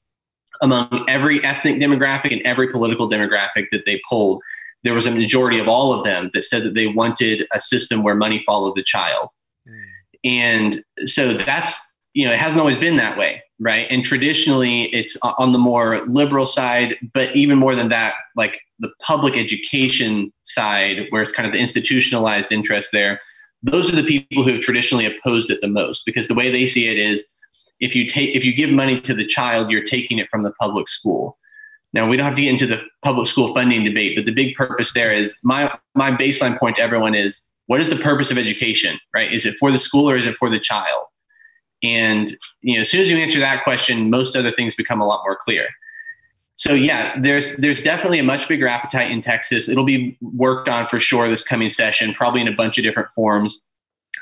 [0.62, 4.42] among every ethnic demographic and every political demographic that they polled,
[4.84, 8.02] there was a majority of all of them that said that they wanted a system
[8.02, 9.28] where money followed the child.
[9.68, 9.84] Mm.
[10.24, 11.78] And so that's,
[12.14, 13.86] you know, it hasn't always been that way, right?
[13.90, 18.90] And traditionally, it's on the more liberal side, but even more than that, like the
[19.00, 23.20] public education side, where it's kind of the institutionalized interest there,
[23.62, 26.66] those are the people who have traditionally opposed it the most because the way they
[26.66, 27.28] see it is
[27.82, 30.52] if you take if you give money to the child, you're taking it from the
[30.52, 31.36] public school.
[31.92, 34.54] Now we don't have to get into the public school funding debate, but the big
[34.54, 38.38] purpose there is my my baseline point to everyone is what is the purpose of
[38.38, 39.30] education, right?
[39.30, 41.06] Is it for the school or is it for the child?
[41.82, 45.06] And you know, as soon as you answer that question, most other things become a
[45.06, 45.66] lot more clear.
[46.54, 49.68] So yeah, there's there's definitely a much bigger appetite in Texas.
[49.68, 53.08] It'll be worked on for sure this coming session, probably in a bunch of different
[53.10, 53.66] forms.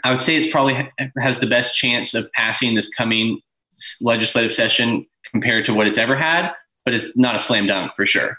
[0.02, 3.40] I would say it's probably has the best chance of passing this coming
[4.00, 6.52] legislative session compared to what it's ever had
[6.84, 8.38] but it's not a slam dunk for sure.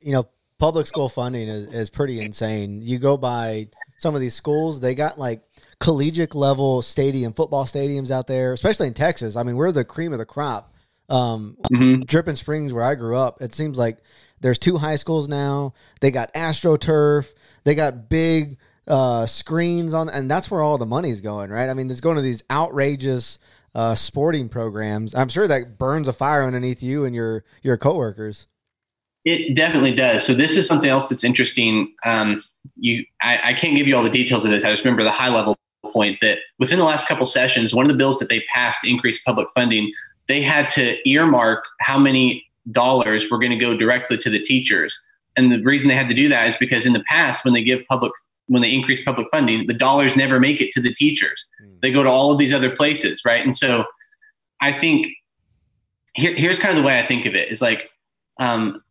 [0.00, 2.80] You know, public school funding is, is pretty insane.
[2.82, 5.42] You go by some of these schools, they got like
[5.78, 9.36] collegiate level stadium, football stadiums out there, especially in Texas.
[9.36, 10.74] I mean, we're the cream of the crop.
[11.08, 12.02] Um, mm-hmm.
[12.02, 13.98] Dripping Springs, where I grew up, it seems like
[14.40, 15.74] there's two high schools now.
[16.00, 17.32] They got AstroTurf.
[17.64, 21.68] They got big uh, screens on, and that's where all the money's going, right?
[21.68, 23.38] I mean, it's going to these outrageous
[23.74, 25.14] uh, sporting programs.
[25.14, 28.46] I'm sure that burns a fire underneath you and your your coworkers.
[29.24, 30.24] It definitely does.
[30.24, 31.94] So this is something else that's interesting.
[32.06, 32.42] Um,
[32.76, 34.64] you, I, I can't give you all the details of this.
[34.64, 35.58] I just remember the high level
[35.92, 38.90] point that within the last couple sessions, one of the bills that they passed to
[38.90, 39.92] increase public funding,
[40.28, 44.98] they had to earmark how many dollars were going to go directly to the teachers.
[45.36, 47.62] And the reason they had to do that is because in the past, when they
[47.62, 48.12] give public
[48.50, 51.46] when they increase public funding, the dollars never make it to the teachers.
[51.62, 51.80] Mm.
[51.80, 53.42] They go to all of these other places, right?
[53.42, 53.84] And so
[54.60, 55.06] I think
[56.14, 57.88] here, here's kind of the way I think of it is like,
[58.40, 58.82] um,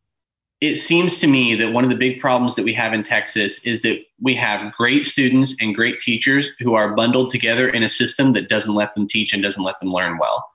[0.62, 3.66] it seems to me that one of the big problems that we have in Texas
[3.66, 7.90] is that we have great students and great teachers who are bundled together in a
[7.90, 10.50] system that doesn't let them teach and doesn't let them learn well.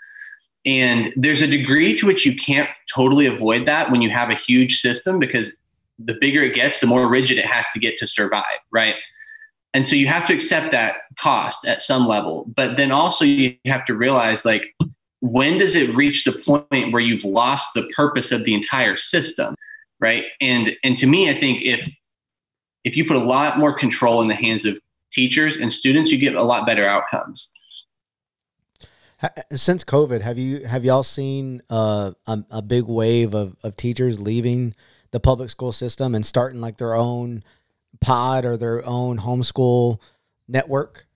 [0.67, 4.35] And there's a degree to which you can't totally avoid that when you have a
[4.35, 5.57] huge system because
[5.99, 8.97] the bigger it gets, the more rigid it has to get to survive, right?
[9.75, 12.47] And so you have to accept that cost at some level.
[12.55, 14.75] But then also you have to realize like,
[15.21, 19.55] when does it reach the point where you've lost the purpose of the entire system?
[20.01, 20.25] Right.
[20.41, 21.93] And and to me, I think if
[22.85, 24.79] if you put a lot more control in the hands of
[25.13, 27.51] teachers and students, you get a lot better outcomes.
[29.51, 34.21] Since COVID, have you have y'all seen uh, a, a big wave of, of teachers
[34.21, 34.75] leaving
[35.15, 37.45] the public school system and starting like their own
[38.01, 39.99] pod or their own homeschool
[40.49, 41.07] network?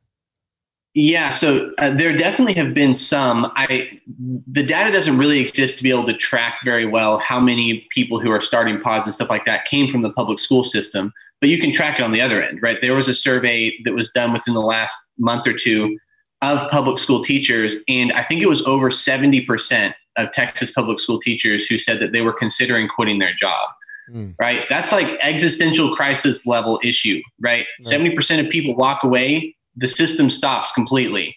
[0.95, 3.53] Yeah, so uh, there definitely have been some.
[3.57, 4.01] I
[4.47, 8.21] the data doesn't really exist to be able to track very well how many people
[8.21, 11.51] who are starting pods and stuff like that came from the public school system, but
[11.51, 12.79] you can track it on the other end, right?
[12.81, 15.99] There was a survey that was done within the last month or two
[16.41, 21.21] of public school teachers, and I think it was over 70% of Texas public school
[21.21, 23.69] teachers who said that they were considering quitting their job
[24.13, 24.35] mm.
[24.41, 24.65] right?
[24.69, 27.67] That's like existential crisis level issue, right?
[27.81, 31.37] Seventy percent of people walk away, the system stops completely,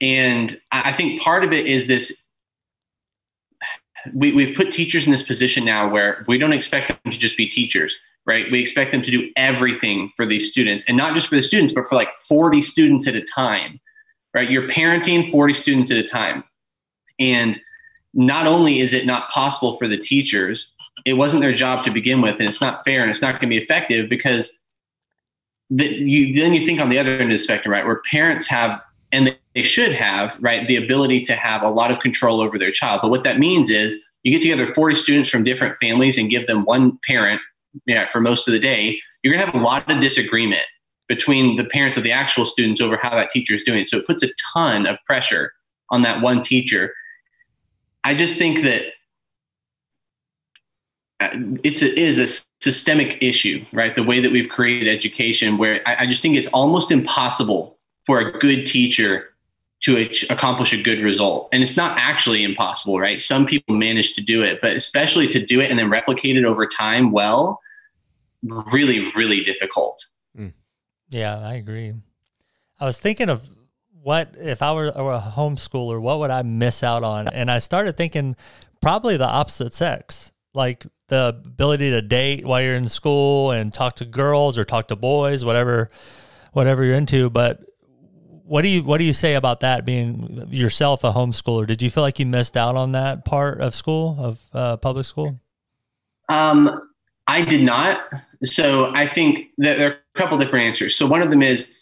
[0.00, 2.22] and I think part of it is this.
[4.14, 7.36] We, we've put teachers in this position now where we don't expect them to just
[7.36, 8.46] be teachers, right?
[8.50, 11.72] We expect them to do everything for these students, and not just for the students,
[11.72, 13.80] but for like forty students at a time,
[14.34, 14.50] right?
[14.50, 16.42] You're parenting forty students at a time,
[17.18, 17.60] and
[18.14, 20.71] not only is it not possible for the teachers
[21.04, 23.42] it wasn't their job to begin with, and it's not fair, and it's not going
[23.42, 24.58] to be effective because
[25.70, 28.46] the, you then you think on the other end of the spectrum, right, where parents
[28.46, 32.58] have and they should have right the ability to have a lot of control over
[32.58, 33.00] their child.
[33.02, 36.46] But what that means is you get together 40 students from different families and give
[36.46, 37.40] them one parent
[37.86, 39.00] you know, for most of the day.
[39.22, 40.64] You're going to have a lot of disagreement
[41.08, 43.84] between the parents of the actual students over how that teacher is doing.
[43.84, 45.52] So it puts a ton of pressure
[45.90, 46.92] on that one teacher.
[48.04, 48.82] I just think that
[51.62, 52.26] it's a, is a
[52.62, 53.94] systemic issue, right?
[53.94, 58.20] The way that we've created education, where I, I just think it's almost impossible for
[58.20, 59.28] a good teacher
[59.82, 61.48] to ach- accomplish a good result.
[61.52, 63.20] And it's not actually impossible, right?
[63.20, 66.44] Some people manage to do it, but especially to do it and then replicate it
[66.44, 67.60] over time well,
[68.72, 70.04] really, really difficult.
[70.38, 70.52] Mm.
[71.10, 71.94] Yeah, I agree.
[72.80, 73.42] I was thinking of
[74.02, 77.28] what if I were, were a homeschooler, what would I miss out on?
[77.28, 78.36] And I started thinking
[78.80, 80.32] probably the opposite sex.
[80.54, 84.88] Like the ability to date while you're in school and talk to girls or talk
[84.88, 85.90] to boys, whatever,
[86.54, 87.28] whatever you're into.
[87.28, 87.60] But
[88.44, 91.66] what do you what do you say about that being yourself a homeschooler?
[91.66, 95.04] Did you feel like you missed out on that part of school of uh, public
[95.04, 95.38] school?
[96.30, 96.80] Um,
[97.26, 98.00] I did not.
[98.42, 100.96] So I think that there are a couple different answers.
[100.96, 101.74] So one of them is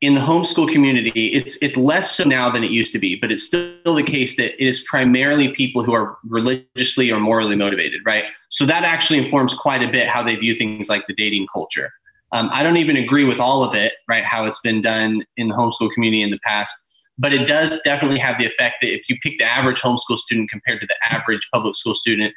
[0.00, 3.30] in the homeschool community, it's it's less so now than it used to be, but
[3.30, 8.00] it's still the case that it is primarily people who are religiously or morally motivated,
[8.06, 8.24] right?
[8.48, 11.90] So that actually informs quite a bit how they view things like the dating culture.
[12.32, 14.24] Um, I don't even agree with all of it, right?
[14.24, 16.74] How it's been done in the homeschool community in the past,
[17.18, 20.48] but it does definitely have the effect that if you pick the average homeschool student
[20.48, 22.32] compared to the average public school student,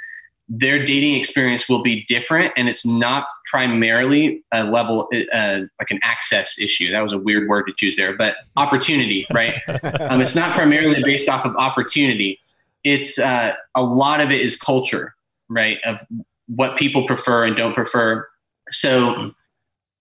[0.49, 5.99] their dating experience will be different and it's not primarily a level uh, like an
[6.01, 6.91] access issue.
[6.91, 9.61] That was a weird word to choose there but opportunity right?
[10.09, 12.39] Um, it's not primarily based off of opportunity.
[12.83, 15.13] It's uh, a lot of it is culture
[15.49, 15.99] right of
[16.47, 18.27] what people prefer and don't prefer.
[18.69, 19.31] So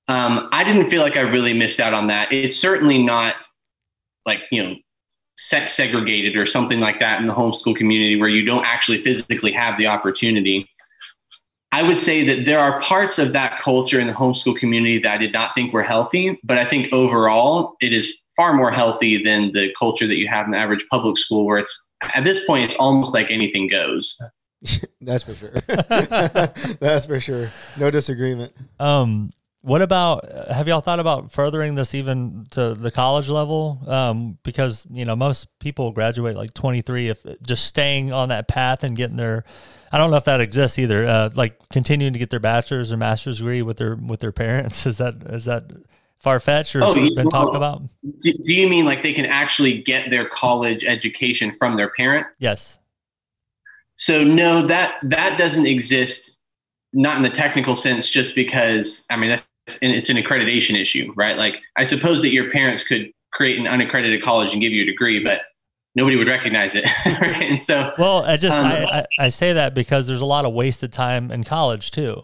[0.08, 2.32] um, i didn't feel like i really missed out on that.
[2.32, 3.34] It's certainly not
[4.24, 4.76] like you know
[5.36, 9.52] sex segregated or something like that in the homeschool community where you don't actually physically
[9.52, 10.68] have the opportunity.
[11.72, 15.14] I would say that there are parts of that culture in the homeschool community that
[15.14, 19.22] I did not think were healthy, but I think overall it is far more healthy
[19.22, 22.44] than the culture that you have in the average public school where it's at this
[22.44, 24.20] point it's almost like anything goes.
[25.00, 25.50] That's for sure.
[26.78, 27.48] That's for sure.
[27.78, 28.52] No disagreement.
[28.78, 29.32] Um
[29.62, 33.80] what about have y'all thought about furthering this even to the college level?
[33.86, 37.10] Um, because you know most people graduate like 23.
[37.10, 39.44] If just staying on that path and getting their,
[39.92, 41.06] I don't know if that exists either.
[41.06, 44.86] Uh, like continuing to get their bachelor's or master's degree with their with their parents
[44.86, 45.70] is that is that
[46.18, 47.82] far fetched or oh, been well, talked about?
[48.20, 52.26] Do, do you mean like they can actually get their college education from their parent?
[52.38, 52.78] Yes.
[53.96, 56.38] So no, that that doesn't exist
[56.94, 59.46] not in the technical sense just because i mean that's
[59.80, 61.36] it's an accreditation issue, right?
[61.36, 64.86] Like I suppose that your parents could create an unaccredited college and give you a
[64.86, 65.42] degree, but
[65.94, 67.50] nobody would recognize it, right?
[67.50, 70.52] And so, well, I just um, I, I, say that because there's a lot of
[70.52, 72.22] wasted time in college too.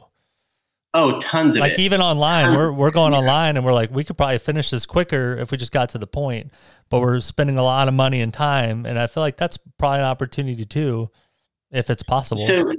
[0.94, 1.81] Oh, tons of like it.
[1.81, 4.87] even online, tons we're we're going online and we're like we could probably finish this
[4.87, 6.50] quicker if we just got to the point,
[6.88, 9.98] but we're spending a lot of money and time, and I feel like that's probably
[9.98, 11.11] an opportunity too,
[11.70, 12.40] if it's possible.
[12.40, 12.72] So,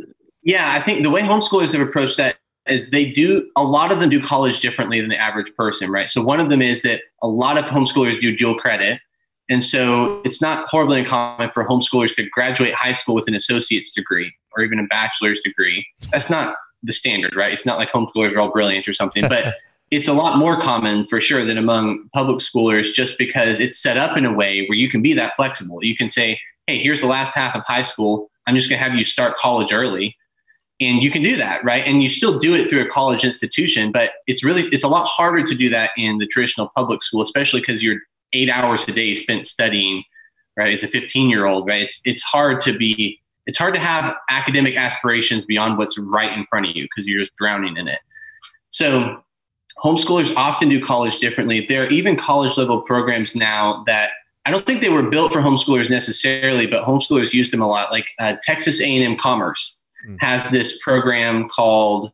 [0.43, 3.99] yeah, I think the way homeschoolers have approached that is they do a lot of
[3.99, 6.10] them do college differently than the average person, right?
[6.10, 9.02] So one of them is that a lot of homeschoolers do dual credit.
[9.50, 13.92] And so it's not horribly uncommon for homeschoolers to graduate high school with an associate's
[13.92, 15.86] degree or even a bachelor's degree.
[16.12, 17.52] That's not the standard, right?
[17.52, 19.56] It's not like homeschoolers are all brilliant or something, but
[19.92, 23.98] it's a lot more common for sure than among public schoolers just because it's set
[23.98, 25.84] up in a way where you can be that flexible.
[25.84, 28.30] You can say, hey, here's the last half of high school.
[28.46, 30.16] I'm just going to have you start college early
[30.80, 33.92] and you can do that right and you still do it through a college institution
[33.92, 37.22] but it's really it's a lot harder to do that in the traditional public school
[37.22, 38.00] especially because you're
[38.34, 40.04] eight hours a day spent studying
[40.58, 43.80] right as a 15 year old right it's, it's hard to be it's hard to
[43.80, 47.88] have academic aspirations beyond what's right in front of you because you're just drowning in
[47.88, 48.00] it
[48.70, 49.22] so
[49.84, 54.12] homeschoolers often do college differently there are even college level programs now that
[54.46, 57.92] i don't think they were built for homeschoolers necessarily but homeschoolers use them a lot
[57.92, 60.18] like uh, texas a&m commerce mm.
[60.20, 62.12] has this program called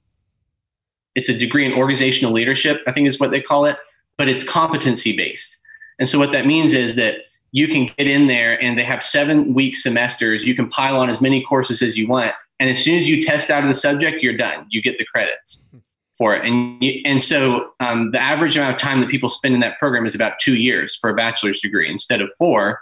[1.15, 3.78] it's a degree in organizational leadership, I think is what they call it,
[4.17, 5.58] but it's competency based.
[5.99, 7.15] And so what that means is that
[7.51, 10.43] you can get in there and they have seven week semesters.
[10.45, 12.34] You can pile on as many courses as you want.
[12.60, 14.65] And as soon as you test out of the subject, you're done.
[14.69, 15.69] You get the credits
[16.17, 16.45] for it.
[16.45, 19.79] And, you, and so um, the average amount of time that people spend in that
[19.79, 22.81] program is about two years for a bachelor's degree instead of four.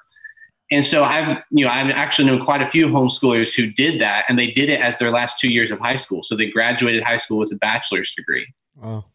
[0.71, 4.25] And so I've, you know, I've actually known quite a few homeschoolers who did that,
[4.27, 6.23] and they did it as their last two years of high school.
[6.23, 8.47] So they graduated high school with a bachelor's degree.
[8.75, 9.05] Wow.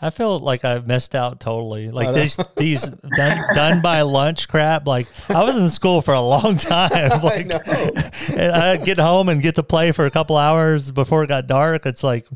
[0.00, 1.90] I feel like I've missed out totally.
[1.90, 4.86] Like oh, these these done done by lunch crap.
[4.86, 7.20] Like I was in school for a long time.
[7.22, 8.00] Like I
[8.36, 11.46] and I get home and get to play for a couple hours before it got
[11.46, 11.86] dark.
[11.86, 12.26] It's like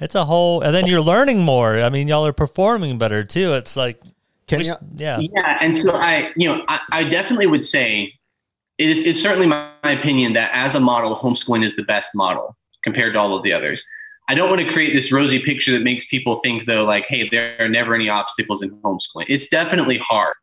[0.00, 1.78] it's a whole and then you're learning more.
[1.78, 3.52] I mean, y'all are performing better too.
[3.54, 4.00] It's like
[4.46, 4.74] can Which, you?
[4.96, 5.18] Yeah.
[5.20, 5.58] Yeah.
[5.60, 8.12] And so I, you know, I, I definitely would say
[8.78, 12.10] it is it's certainly my, my opinion that as a model, homeschooling is the best
[12.14, 13.84] model compared to all of the others.
[14.28, 17.28] I don't want to create this rosy picture that makes people think though, like, hey,
[17.28, 19.26] there are never any obstacles in homeschooling.
[19.28, 20.34] It's definitely hard.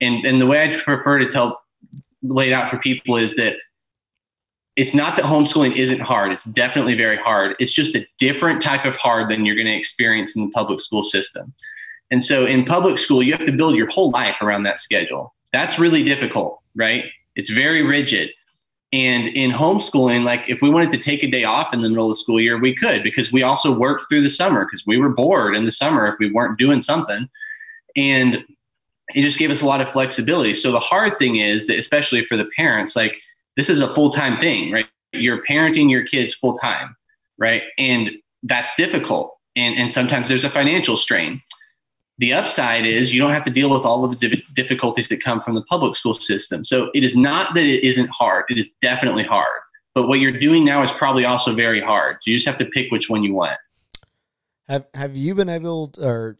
[0.00, 1.60] And and the way I prefer to tell
[2.22, 3.56] lay it out for people is that
[4.76, 6.32] it's not that homeschooling isn't hard.
[6.32, 7.54] It's definitely very hard.
[7.60, 10.80] It's just a different type of hard than you're going to experience in the public
[10.80, 11.52] school system.
[12.10, 15.34] And so in public school, you have to build your whole life around that schedule.
[15.52, 17.04] That's really difficult, right?
[17.36, 18.30] It's very rigid.
[18.94, 22.06] And in homeschooling, like if we wanted to take a day off in the middle
[22.06, 24.98] of the school year, we could because we also worked through the summer because we
[24.98, 27.28] were bored in the summer if we weren't doing something.
[27.96, 28.44] And
[29.08, 30.54] it just gave us a lot of flexibility.
[30.54, 33.16] So the hard thing is that, especially for the parents, like
[33.56, 34.86] this is a full time thing, right?
[35.12, 36.94] You're parenting your kids full time,
[37.36, 37.64] right?
[37.78, 38.12] And
[38.44, 39.36] that's difficult.
[39.56, 41.42] And, and sometimes there's a financial strain.
[42.18, 45.40] The upside is you don't have to deal with all of the difficulties that come
[45.42, 46.64] from the public school system.
[46.64, 49.60] So it is not that it isn't hard, it is definitely hard.
[49.94, 52.18] But what you're doing now is probably also very hard.
[52.20, 53.58] So you just have to pick which one you want.
[54.68, 56.36] Have have you been able to, or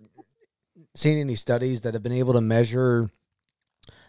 [0.94, 3.10] seen any studies that have been able to measure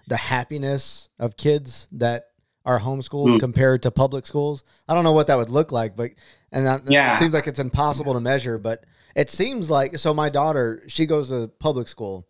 [0.07, 2.27] the happiness of kids that
[2.63, 3.39] are homeschooled Mm.
[3.39, 4.63] compared to public schools.
[4.87, 6.11] I don't know what that would look like, but
[6.51, 7.13] and that, Yeah.
[7.15, 8.57] it seems like it's impossible to measure.
[8.57, 8.83] But
[9.15, 10.13] it seems like so.
[10.13, 12.27] My daughter, she goes to public school,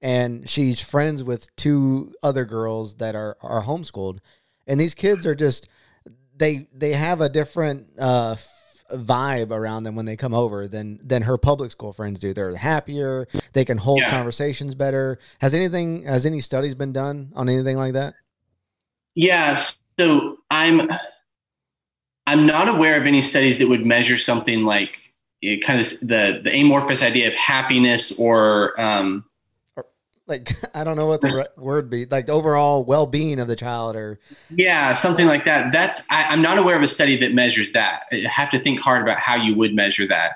[0.00, 4.18] and she's friends with two other girls that are are homeschooled,
[4.66, 5.68] and these kids are just
[6.34, 10.98] they they have a different uh, f- vibe around them when they come over than
[11.06, 12.32] than her public school friends do.
[12.32, 13.28] They're happier.
[13.52, 14.10] They can hold Yeah.
[14.10, 15.18] conversations better.
[15.40, 18.14] Has anything has any studies been done on anything like that?
[19.14, 19.60] Yeah,
[19.98, 20.90] so I'm
[22.26, 24.96] I'm not aware of any studies that would measure something like
[25.64, 29.24] kind of the the amorphous idea of happiness or um,
[30.26, 33.56] Like I don't know what the word be like the overall well being of the
[33.56, 34.20] child or
[34.50, 35.72] yeah something like that.
[35.72, 38.02] That's I, I'm not aware of a study that measures that.
[38.12, 40.32] I have to think hard about how you would measure that.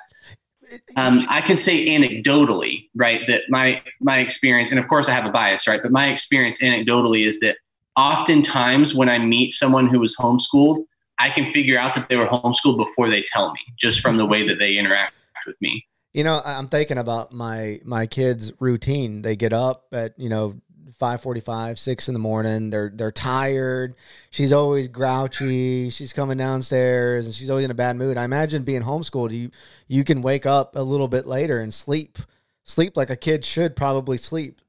[0.96, 5.24] Um, I can say anecdotally, right, that my my experience, and of course I have
[5.24, 7.56] a bias, right, but my experience anecdotally is that
[7.96, 10.84] oftentimes when I meet someone who was homeschooled,
[11.18, 14.26] I can figure out that they were homeschooled before they tell me, just from the
[14.26, 15.14] way that they interact
[15.46, 15.86] with me.
[16.12, 19.22] You know, I'm thinking about my my kids' routine.
[19.22, 20.60] They get up at you know
[20.98, 22.70] five forty five, six in the morning.
[22.70, 23.94] They're they're tired.
[24.30, 25.90] She's always grouchy.
[25.90, 28.16] She's coming downstairs and she's always in a bad mood.
[28.16, 29.50] I imagine being homeschooled, you
[29.88, 32.18] you can wake up a little bit later and sleep
[32.66, 34.60] sleep like a kid should probably sleep.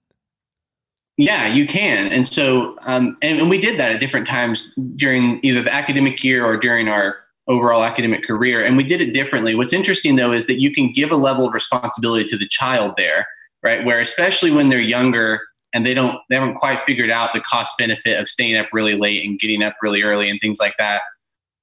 [1.18, 2.08] Yeah, you can.
[2.08, 6.24] And so, um, and, and we did that at different times during either the academic
[6.24, 8.64] year or during our overall academic career.
[8.64, 9.56] And we did it differently.
[9.56, 12.94] What's interesting though is that you can give a level of responsibility to the child
[12.98, 13.26] there,
[13.64, 13.84] right?
[13.84, 15.42] Where especially when they're younger
[15.74, 18.96] and they don't, they haven't quite figured out the cost benefit of staying up really
[18.96, 21.02] late and getting up really early and things like that,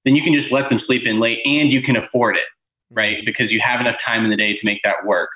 [0.05, 2.45] then you can just let them sleep in late and you can afford it,
[2.91, 3.25] right?
[3.25, 5.31] Because you have enough time in the day to make that work.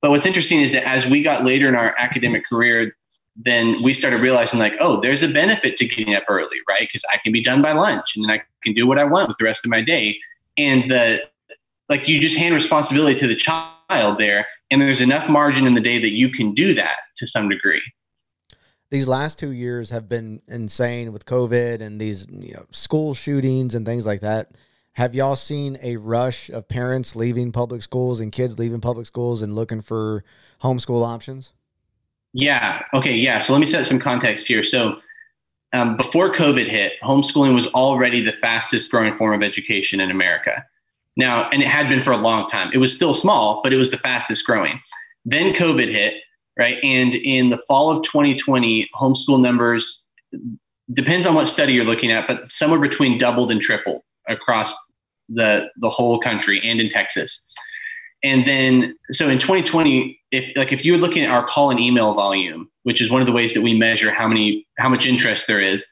[0.00, 2.92] But what's interesting is that as we got later in our academic career,
[3.36, 6.82] then we started realizing like, oh, there's a benefit to getting up early, right?
[6.82, 9.28] Because I can be done by lunch and then I can do what I want
[9.28, 10.16] with the rest of my day.
[10.56, 11.20] And the
[11.88, 15.80] like you just hand responsibility to the child there, and there's enough margin in the
[15.80, 17.82] day that you can do that to some degree.
[18.90, 23.74] These last two years have been insane with COVID and these you know school shootings
[23.74, 24.52] and things like that.
[24.92, 29.42] Have y'all seen a rush of parents leaving public schools and kids leaving public schools
[29.42, 30.22] and looking for
[30.62, 31.52] homeschool options?
[32.34, 32.82] Yeah.
[32.92, 33.14] Okay.
[33.14, 33.38] Yeah.
[33.38, 34.62] So let me set some context here.
[34.62, 34.98] So
[35.72, 40.64] um, before COVID hit, homeschooling was already the fastest growing form of education in America.
[41.16, 42.70] Now, and it had been for a long time.
[42.74, 44.80] It was still small, but it was the fastest growing.
[45.24, 46.14] Then COVID hit,
[46.58, 46.78] right?
[46.82, 50.04] And in the fall of 2020, homeschool numbers
[50.92, 54.76] depends on what study you're looking at, but somewhere between doubled and tripled across
[55.28, 57.43] the the whole country and in Texas.
[58.24, 62.14] And then, so in 2020, if like if you're looking at our call and email
[62.14, 65.46] volume, which is one of the ways that we measure how many how much interest
[65.46, 65.86] there is,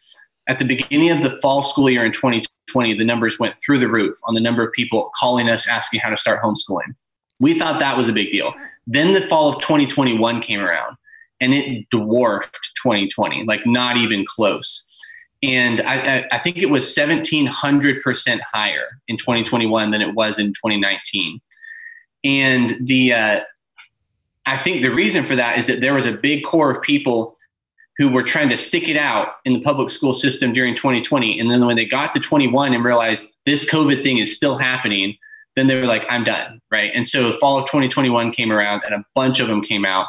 [0.49, 3.89] at the beginning of the fall school year in 2020, the numbers went through the
[3.89, 6.95] roof on the number of people calling us asking how to start homeschooling.
[7.39, 8.55] We thought that was a big deal.
[8.87, 10.97] Then the fall of 2021 came around,
[11.41, 14.89] and it dwarfed 2020, like not even close.
[15.43, 20.49] And I, I, I think it was 1,700% higher in 2021 than it was in
[20.49, 21.41] 2019.
[22.25, 23.41] And the uh,
[24.47, 27.37] I think the reason for that is that there was a big core of people
[27.99, 31.39] who were trying to stick it out in the public school system during 2020.
[31.39, 35.17] And then when they got to 21 and realized this COVID thing is still happening,
[35.57, 36.61] then they were like, I'm done.
[36.71, 36.91] Right.
[36.95, 40.07] And so fall of 2021 came around and a bunch of them came out.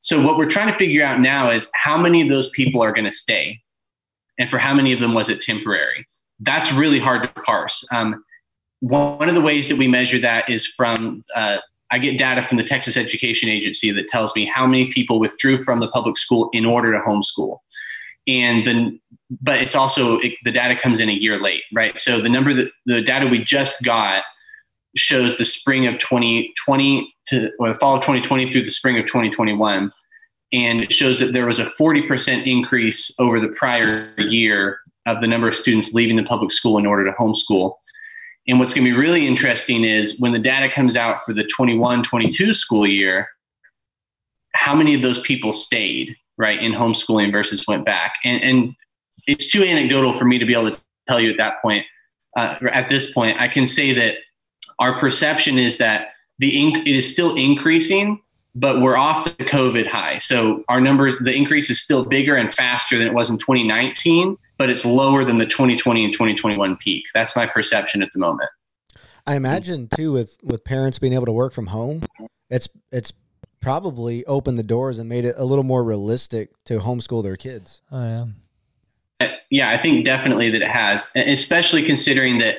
[0.00, 2.92] So what we're trying to figure out now is how many of those people are
[2.92, 3.60] going to stay
[4.38, 6.06] and for how many of them was it temporary?
[6.40, 7.86] That's really hard to parse.
[7.92, 8.24] Um,
[8.82, 11.58] one of the ways that we measure that is from uh,
[11.92, 15.56] I get data from the Texas Education Agency that tells me how many people withdrew
[15.58, 17.58] from the public school in order to homeschool.
[18.26, 19.00] And then,
[19.40, 21.96] but it's also it, the data comes in a year late, right?
[21.98, 24.24] So the number that the data we just got
[24.96, 29.06] shows the spring of 2020 to or the fall of 2020 through the spring of
[29.06, 29.92] 2021,
[30.52, 35.26] and it shows that there was a 40% increase over the prior year of the
[35.28, 37.74] number of students leaving the public school in order to homeschool.
[38.48, 41.44] And what's going to be really interesting is when the data comes out for the
[41.44, 43.28] 21 22 school year,
[44.54, 48.14] how many of those people stayed, right, in homeschooling versus went back?
[48.24, 48.74] And, and
[49.26, 51.86] it's too anecdotal for me to be able to tell you at that point.
[52.36, 54.16] Uh, at this point, I can say that
[54.78, 58.20] our perception is that the inc- it is still increasing,
[58.54, 60.18] but we're off the COVID high.
[60.18, 64.36] So our numbers, the increase is still bigger and faster than it was in 2019
[64.62, 67.04] but it's lower than the 2020 and 2021 peak.
[67.14, 68.48] That's my perception at the moment.
[69.26, 72.04] I imagine too with with parents being able to work from home,
[72.48, 73.12] it's it's
[73.60, 77.80] probably opened the doors and made it a little more realistic to homeschool their kids.
[77.90, 78.26] Oh yeah.
[79.26, 82.58] Uh, yeah, I think definitely that it has, especially considering that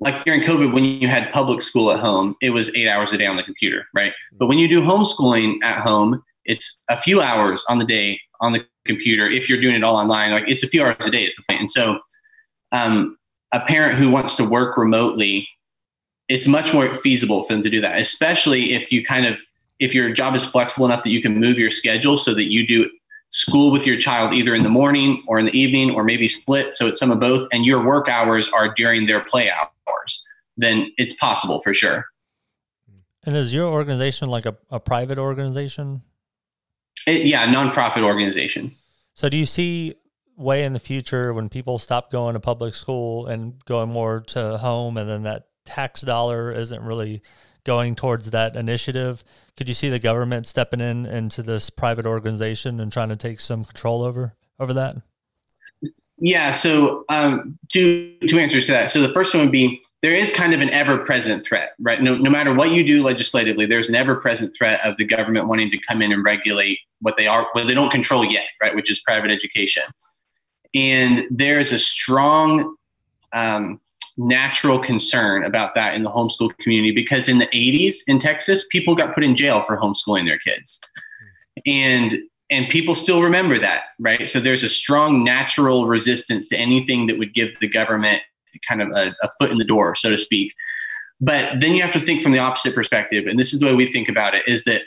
[0.00, 3.18] like during COVID, when you had public school at home, it was eight hours a
[3.18, 4.12] day on the computer, right?
[4.38, 8.52] But when you do homeschooling at home, it's a few hours on the day on
[8.52, 9.26] the computer.
[9.26, 11.42] If you're doing it all online, like it's a few hours a day is the
[11.48, 11.60] point.
[11.60, 11.98] And so,
[12.72, 13.18] um,
[13.52, 15.46] a parent who wants to work remotely,
[16.28, 19.38] it's much more feasible for them to do that, especially if you kind of
[19.80, 22.66] if your job is flexible enough that you can move your schedule so that you
[22.66, 22.88] do
[23.30, 26.74] school with your child either in the morning or in the evening or maybe split.
[26.74, 27.48] So it's some of both.
[27.52, 29.70] And your work hours are during their play hours
[30.60, 32.06] then it's possible for sure.
[33.24, 36.02] And is your organization like a, a private organization?
[37.06, 38.76] It, yeah nonprofit organization.
[39.14, 39.94] So do you see
[40.36, 44.58] way in the future when people stop going to public school and going more to
[44.58, 47.20] home and then that tax dollar isn't really
[47.64, 49.24] going towards that initiative.
[49.56, 53.40] Could you see the government stepping in into this private organization and trying to take
[53.40, 54.96] some control over over that?
[56.18, 56.50] Yeah.
[56.50, 58.90] So um, two two answers to that.
[58.90, 62.00] So the first one would be there is kind of an ever present threat, right?
[62.02, 65.46] No, no matter what you do legislatively, there's an ever present threat of the government
[65.46, 68.74] wanting to come in and regulate what they are, what they don't control yet, right?
[68.74, 69.82] Which is private education.
[70.74, 72.76] And there's a strong
[73.32, 73.80] um,
[74.20, 78.94] natural concern about that in the homeschool community because in the 80s in Texas, people
[78.94, 80.80] got put in jail for homeschooling their kids.
[81.66, 82.14] And
[82.50, 84.28] and people still remember that, right?
[84.28, 88.22] So there's a strong natural resistance to anything that would give the government
[88.68, 90.52] kind of a, a foot in the door, so to speak.
[91.20, 93.74] But then you have to think from the opposite perspective, and this is the way
[93.74, 94.82] we think about it: is that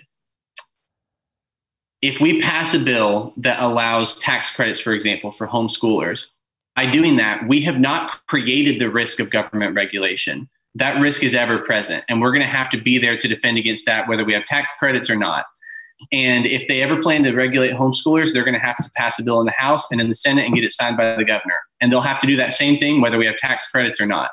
[2.01, 6.25] if we pass a bill that allows tax credits, for example, for homeschoolers,
[6.75, 10.49] by doing that, we have not created the risk of government regulation.
[10.75, 13.57] That risk is ever present, and we're going to have to be there to defend
[13.57, 15.45] against that, whether we have tax credits or not.
[16.11, 19.23] And if they ever plan to regulate homeschoolers, they're going to have to pass a
[19.23, 21.59] bill in the House and in the Senate and get it signed by the governor.
[21.79, 24.31] And they'll have to do that same thing, whether we have tax credits or not.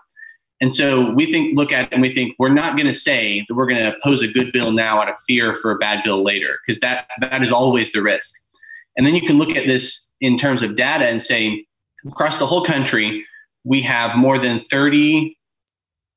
[0.63, 3.45] And so we think, look at it and we think we're not going to say
[3.47, 6.03] that we're going to oppose a good bill now out of fear for a bad
[6.05, 8.35] bill later, because that that is always the risk.
[8.97, 11.67] And then you can look at this in terms of data and say,
[12.07, 13.25] across the whole country,
[13.65, 15.37] we have more than 30,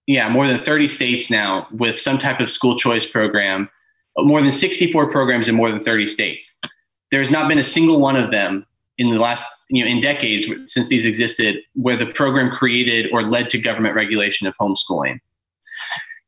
[0.07, 3.69] yeah, more than 30 states now with some type of school choice program,
[4.17, 6.57] more than 64 programs in more than 30 states.
[7.11, 8.65] There's not been a single one of them
[8.97, 13.23] in the last, you know, in decades since these existed where the program created or
[13.23, 15.19] led to government regulation of homeschooling.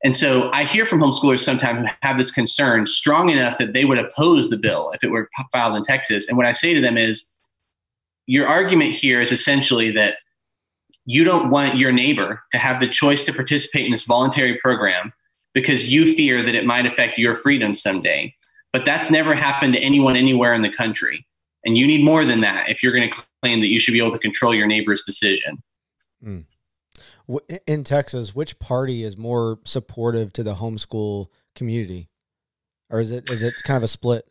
[0.03, 3.85] And so I hear from homeschoolers sometimes who have this concern strong enough that they
[3.85, 6.27] would oppose the bill if it were filed in Texas.
[6.27, 7.27] And what I say to them is,
[8.27, 10.15] your argument here is essentially that
[11.05, 15.13] you don't want your neighbor to have the choice to participate in this voluntary program
[15.53, 18.33] because you fear that it might affect your freedom someday.
[18.73, 21.25] But that's never happened to anyone anywhere in the country.
[21.63, 23.99] And you need more than that if you're going to claim that you should be
[23.99, 25.61] able to control your neighbor's decision.
[26.23, 26.45] Mm.
[27.65, 32.09] In Texas, which party is more supportive to the homeschool community?
[32.89, 34.27] Or is it is it kind of a split?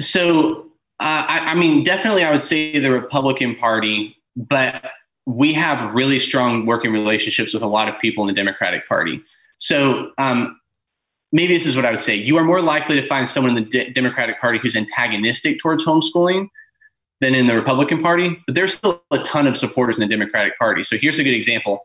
[0.00, 0.67] So
[1.00, 4.84] uh, I, I mean, definitely, I would say the Republican Party, but
[5.26, 9.22] we have really strong working relationships with a lot of people in the Democratic Party.
[9.58, 10.58] So um,
[11.30, 12.16] maybe this is what I would say.
[12.16, 16.48] You are more likely to find someone in the Democratic Party who's antagonistic towards homeschooling
[17.20, 20.58] than in the Republican Party, but there's still a ton of supporters in the Democratic
[20.58, 20.82] Party.
[20.82, 21.84] So here's a good example.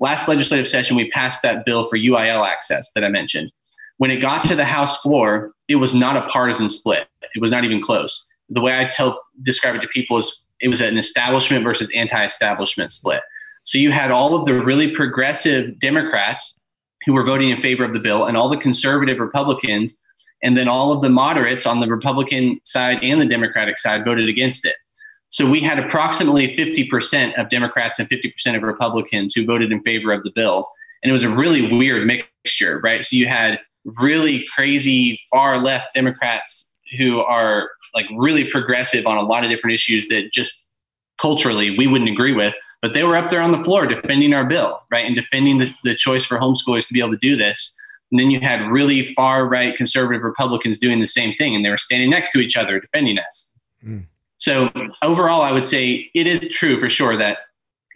[0.00, 3.50] Last legislative session, we passed that bill for UIL access that I mentioned.
[3.98, 7.06] When it got to the House floor, it was not a partisan split.
[7.34, 10.68] It was not even close the way I tell describe it to people is it
[10.68, 13.20] was an establishment versus anti-establishment split.
[13.64, 16.60] So you had all of the really progressive Democrats
[17.06, 20.00] who were voting in favor of the bill, and all the conservative Republicans,
[20.42, 24.28] and then all of the moderates on the Republican side and the Democratic side voted
[24.28, 24.76] against it.
[25.28, 30.12] So we had approximately 50% of Democrats and 50% of Republicans who voted in favor
[30.12, 30.68] of the bill.
[31.02, 33.04] And it was a really weird mixture, right?
[33.04, 33.58] So you had
[33.98, 39.74] really crazy far left Democrats who are like really progressive on a lot of different
[39.74, 40.64] issues that just
[41.20, 42.54] culturally we wouldn't agree with.
[42.82, 45.70] But they were up there on the floor defending our bill, right, and defending the,
[45.84, 47.74] the choice for homeschoolers to be able to do this.
[48.10, 51.70] And then you had really far right conservative Republicans doing the same thing, and they
[51.70, 53.54] were standing next to each other defending us.
[53.84, 54.04] Mm.
[54.36, 54.70] So
[55.02, 57.38] overall, I would say it is true for sure that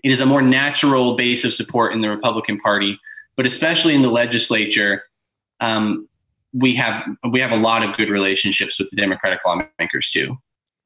[0.03, 2.99] it is a more natural base of support in the Republican Party,
[3.37, 5.03] but especially in the legislature,
[5.61, 6.08] um,
[6.53, 10.37] we have we have a lot of good relationships with the Democratic lawmakers too.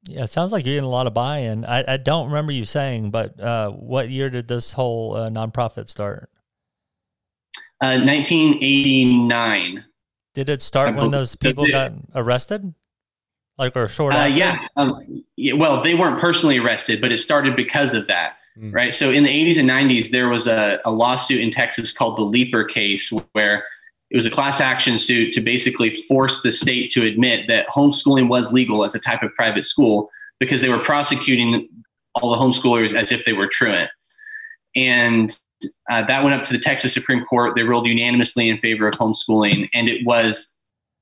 [0.09, 1.65] Yeah, it sounds like you're getting a lot of buy-in.
[1.65, 5.89] I, I don't remember you saying, but uh, what year did this whole uh, nonprofit
[5.89, 6.29] start?
[7.81, 9.85] Uh, 1989.
[10.35, 12.75] Did it start when those people got arrested?
[13.59, 14.15] like or short?
[14.15, 14.67] Uh, yeah.
[14.77, 15.55] Um, yeah.
[15.55, 18.37] Well, they weren't personally arrested, but it started because of that.
[18.59, 18.75] Mm.
[18.75, 18.95] Right.
[18.95, 22.23] So in the 80s and 90s, there was a, a lawsuit in Texas called the
[22.23, 23.65] Leeper case, where
[24.13, 28.29] it was a class action suit to basically force the state to admit that homeschooling
[28.29, 31.67] was legal as a type of private school because they were prosecuting
[32.15, 33.91] all the homeschoolers as if they were truant.
[34.77, 35.35] And
[35.89, 37.55] uh, that went up to the Texas Supreme Court.
[37.55, 40.57] They ruled unanimously in favor of homeschooling, and it was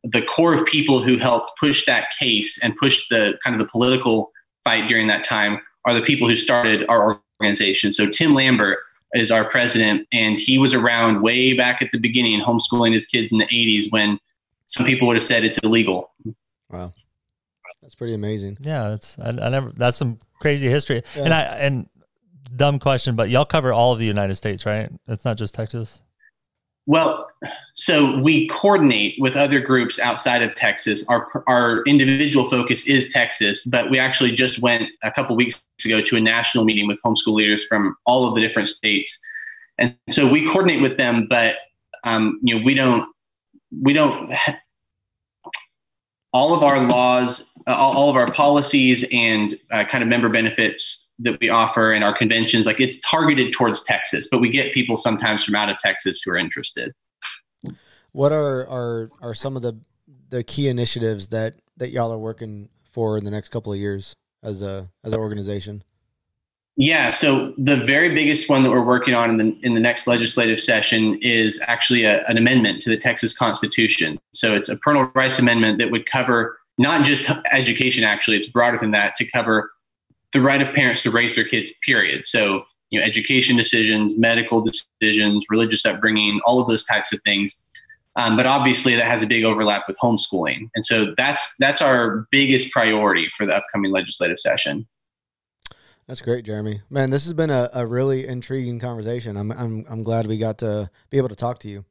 [0.04, 3.70] the core of people who helped push that case and push the kind of the
[3.72, 4.30] political
[4.62, 7.90] fight during that time are the people who started our organization.
[7.90, 8.78] So Tim Lambert
[9.12, 13.32] is our president, and he was around way back at the beginning, homeschooling his kids
[13.32, 14.18] in the '80s when
[14.66, 16.12] some people would have said it's illegal.
[16.70, 16.92] Wow,
[17.82, 18.58] that's pretty amazing.
[18.60, 19.72] Yeah, that's I, I never.
[19.76, 21.02] That's some crazy history.
[21.16, 21.24] Yeah.
[21.24, 21.88] And I and
[22.54, 24.90] dumb question, but y'all cover all of the United States, right?
[25.08, 26.02] It's not just Texas.
[26.90, 27.30] Well,
[27.72, 31.06] so we coordinate with other groups outside of Texas.
[31.08, 36.00] Our our individual focus is Texas, but we actually just went a couple weeks ago
[36.02, 39.16] to a national meeting with homeschool leaders from all of the different states,
[39.78, 41.28] and so we coordinate with them.
[41.30, 41.58] But
[42.02, 43.08] um, you know, we don't
[43.80, 44.32] we don't
[46.32, 50.28] all of our laws, uh, all, all, of our policies, and uh, kind of member
[50.28, 54.72] benefits that we offer in our conventions, like it's targeted towards Texas, but we get
[54.72, 56.92] people sometimes from out of Texas who are interested.
[58.12, 59.78] What are are are some of the
[60.30, 64.14] the key initiatives that that y'all are working for in the next couple of years
[64.42, 65.84] as a as an organization?
[66.76, 70.06] Yeah, so the very biggest one that we're working on in the in the next
[70.06, 74.16] legislative session is actually a, an amendment to the Texas Constitution.
[74.32, 78.04] So it's a parental rights amendment that would cover not just education.
[78.04, 79.70] Actually, it's broader than that to cover
[80.32, 81.70] the right of parents to raise their kids.
[81.84, 82.26] Period.
[82.26, 87.62] So you know, education decisions, medical decisions, religious upbringing, all of those types of things.
[88.16, 92.26] Um, but obviously, that has a big overlap with homeschooling, and so that's that's our
[92.32, 94.86] biggest priority for the upcoming legislative session.
[96.08, 96.82] That's great, Jeremy.
[96.90, 99.36] Man, this has been a, a really intriguing conversation.
[99.36, 101.84] I'm, I'm I'm glad we got to be able to talk to you.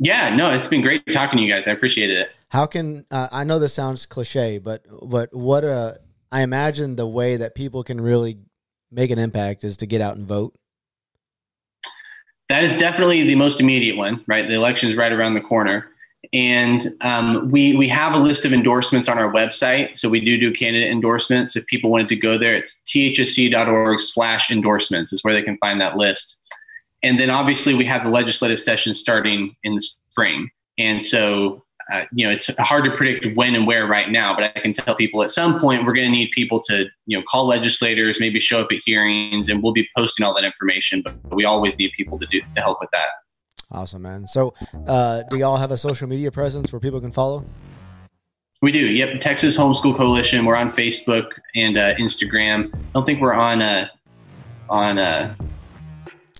[0.00, 1.68] Yeah, no, it's been great talking to you guys.
[1.68, 2.30] I appreciate it.
[2.48, 6.00] How can uh, I know this sounds cliche, but but what a
[6.32, 8.38] I imagine the way that people can really
[8.90, 10.54] make an impact is to get out and vote.
[12.48, 14.46] That is definitely the most immediate one, right?
[14.46, 15.86] The election is right around the corner.
[16.32, 19.96] And um, we we have a list of endorsements on our website.
[19.96, 21.56] So we do do candidate endorsements.
[21.56, 25.80] If people wanted to go there, it's thsc.org slash endorsements is where they can find
[25.80, 26.40] that list.
[27.02, 30.50] And then obviously we have the legislative session starting in the spring.
[30.78, 34.44] And so, uh, you know, it's hard to predict when and where right now, but
[34.44, 37.24] I can tell people at some point we're going to need people to, you know,
[37.28, 41.02] call legislators, maybe show up at hearings, and we'll be posting all that information.
[41.02, 43.06] But we always need people to do to help with that.
[43.72, 44.26] Awesome, man.
[44.26, 44.54] So,
[44.86, 47.44] uh, do y'all have a social media presence where people can follow?
[48.62, 48.86] We do.
[48.86, 50.44] Yep, Texas Homeschool Coalition.
[50.44, 52.74] We're on Facebook and uh, Instagram.
[52.74, 53.88] I don't think we're on uh,
[54.68, 55.34] on uh,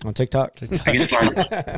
[0.05, 0.53] on TikTok.
[0.85, 1.33] I guess we're on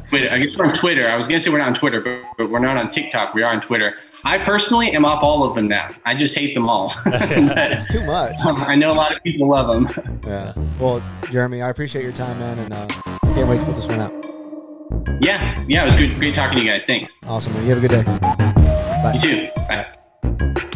[0.07, 0.29] Twitter.
[0.31, 1.09] I guess we're on Twitter.
[1.09, 3.33] I was gonna say we're not on Twitter, but, but we're not on TikTok.
[3.33, 3.95] We are on Twitter.
[4.23, 5.89] I personally am off all of them now.
[6.05, 6.93] I just hate them all.
[7.05, 8.35] it's too much.
[8.43, 10.21] I know a lot of people love them.
[10.25, 10.53] Yeah.
[10.79, 11.01] Well,
[11.31, 12.87] Jeremy, I appreciate your time, man, and uh,
[13.33, 14.13] can't wait to put this one out.
[15.19, 16.85] Yeah, yeah, it was good, great talking to you guys.
[16.85, 17.17] Thanks.
[17.23, 17.53] Awesome.
[17.53, 17.63] Man.
[17.65, 18.03] You have a good day.
[18.03, 19.13] Bye.
[19.15, 19.49] You too.
[19.67, 20.69] Bye.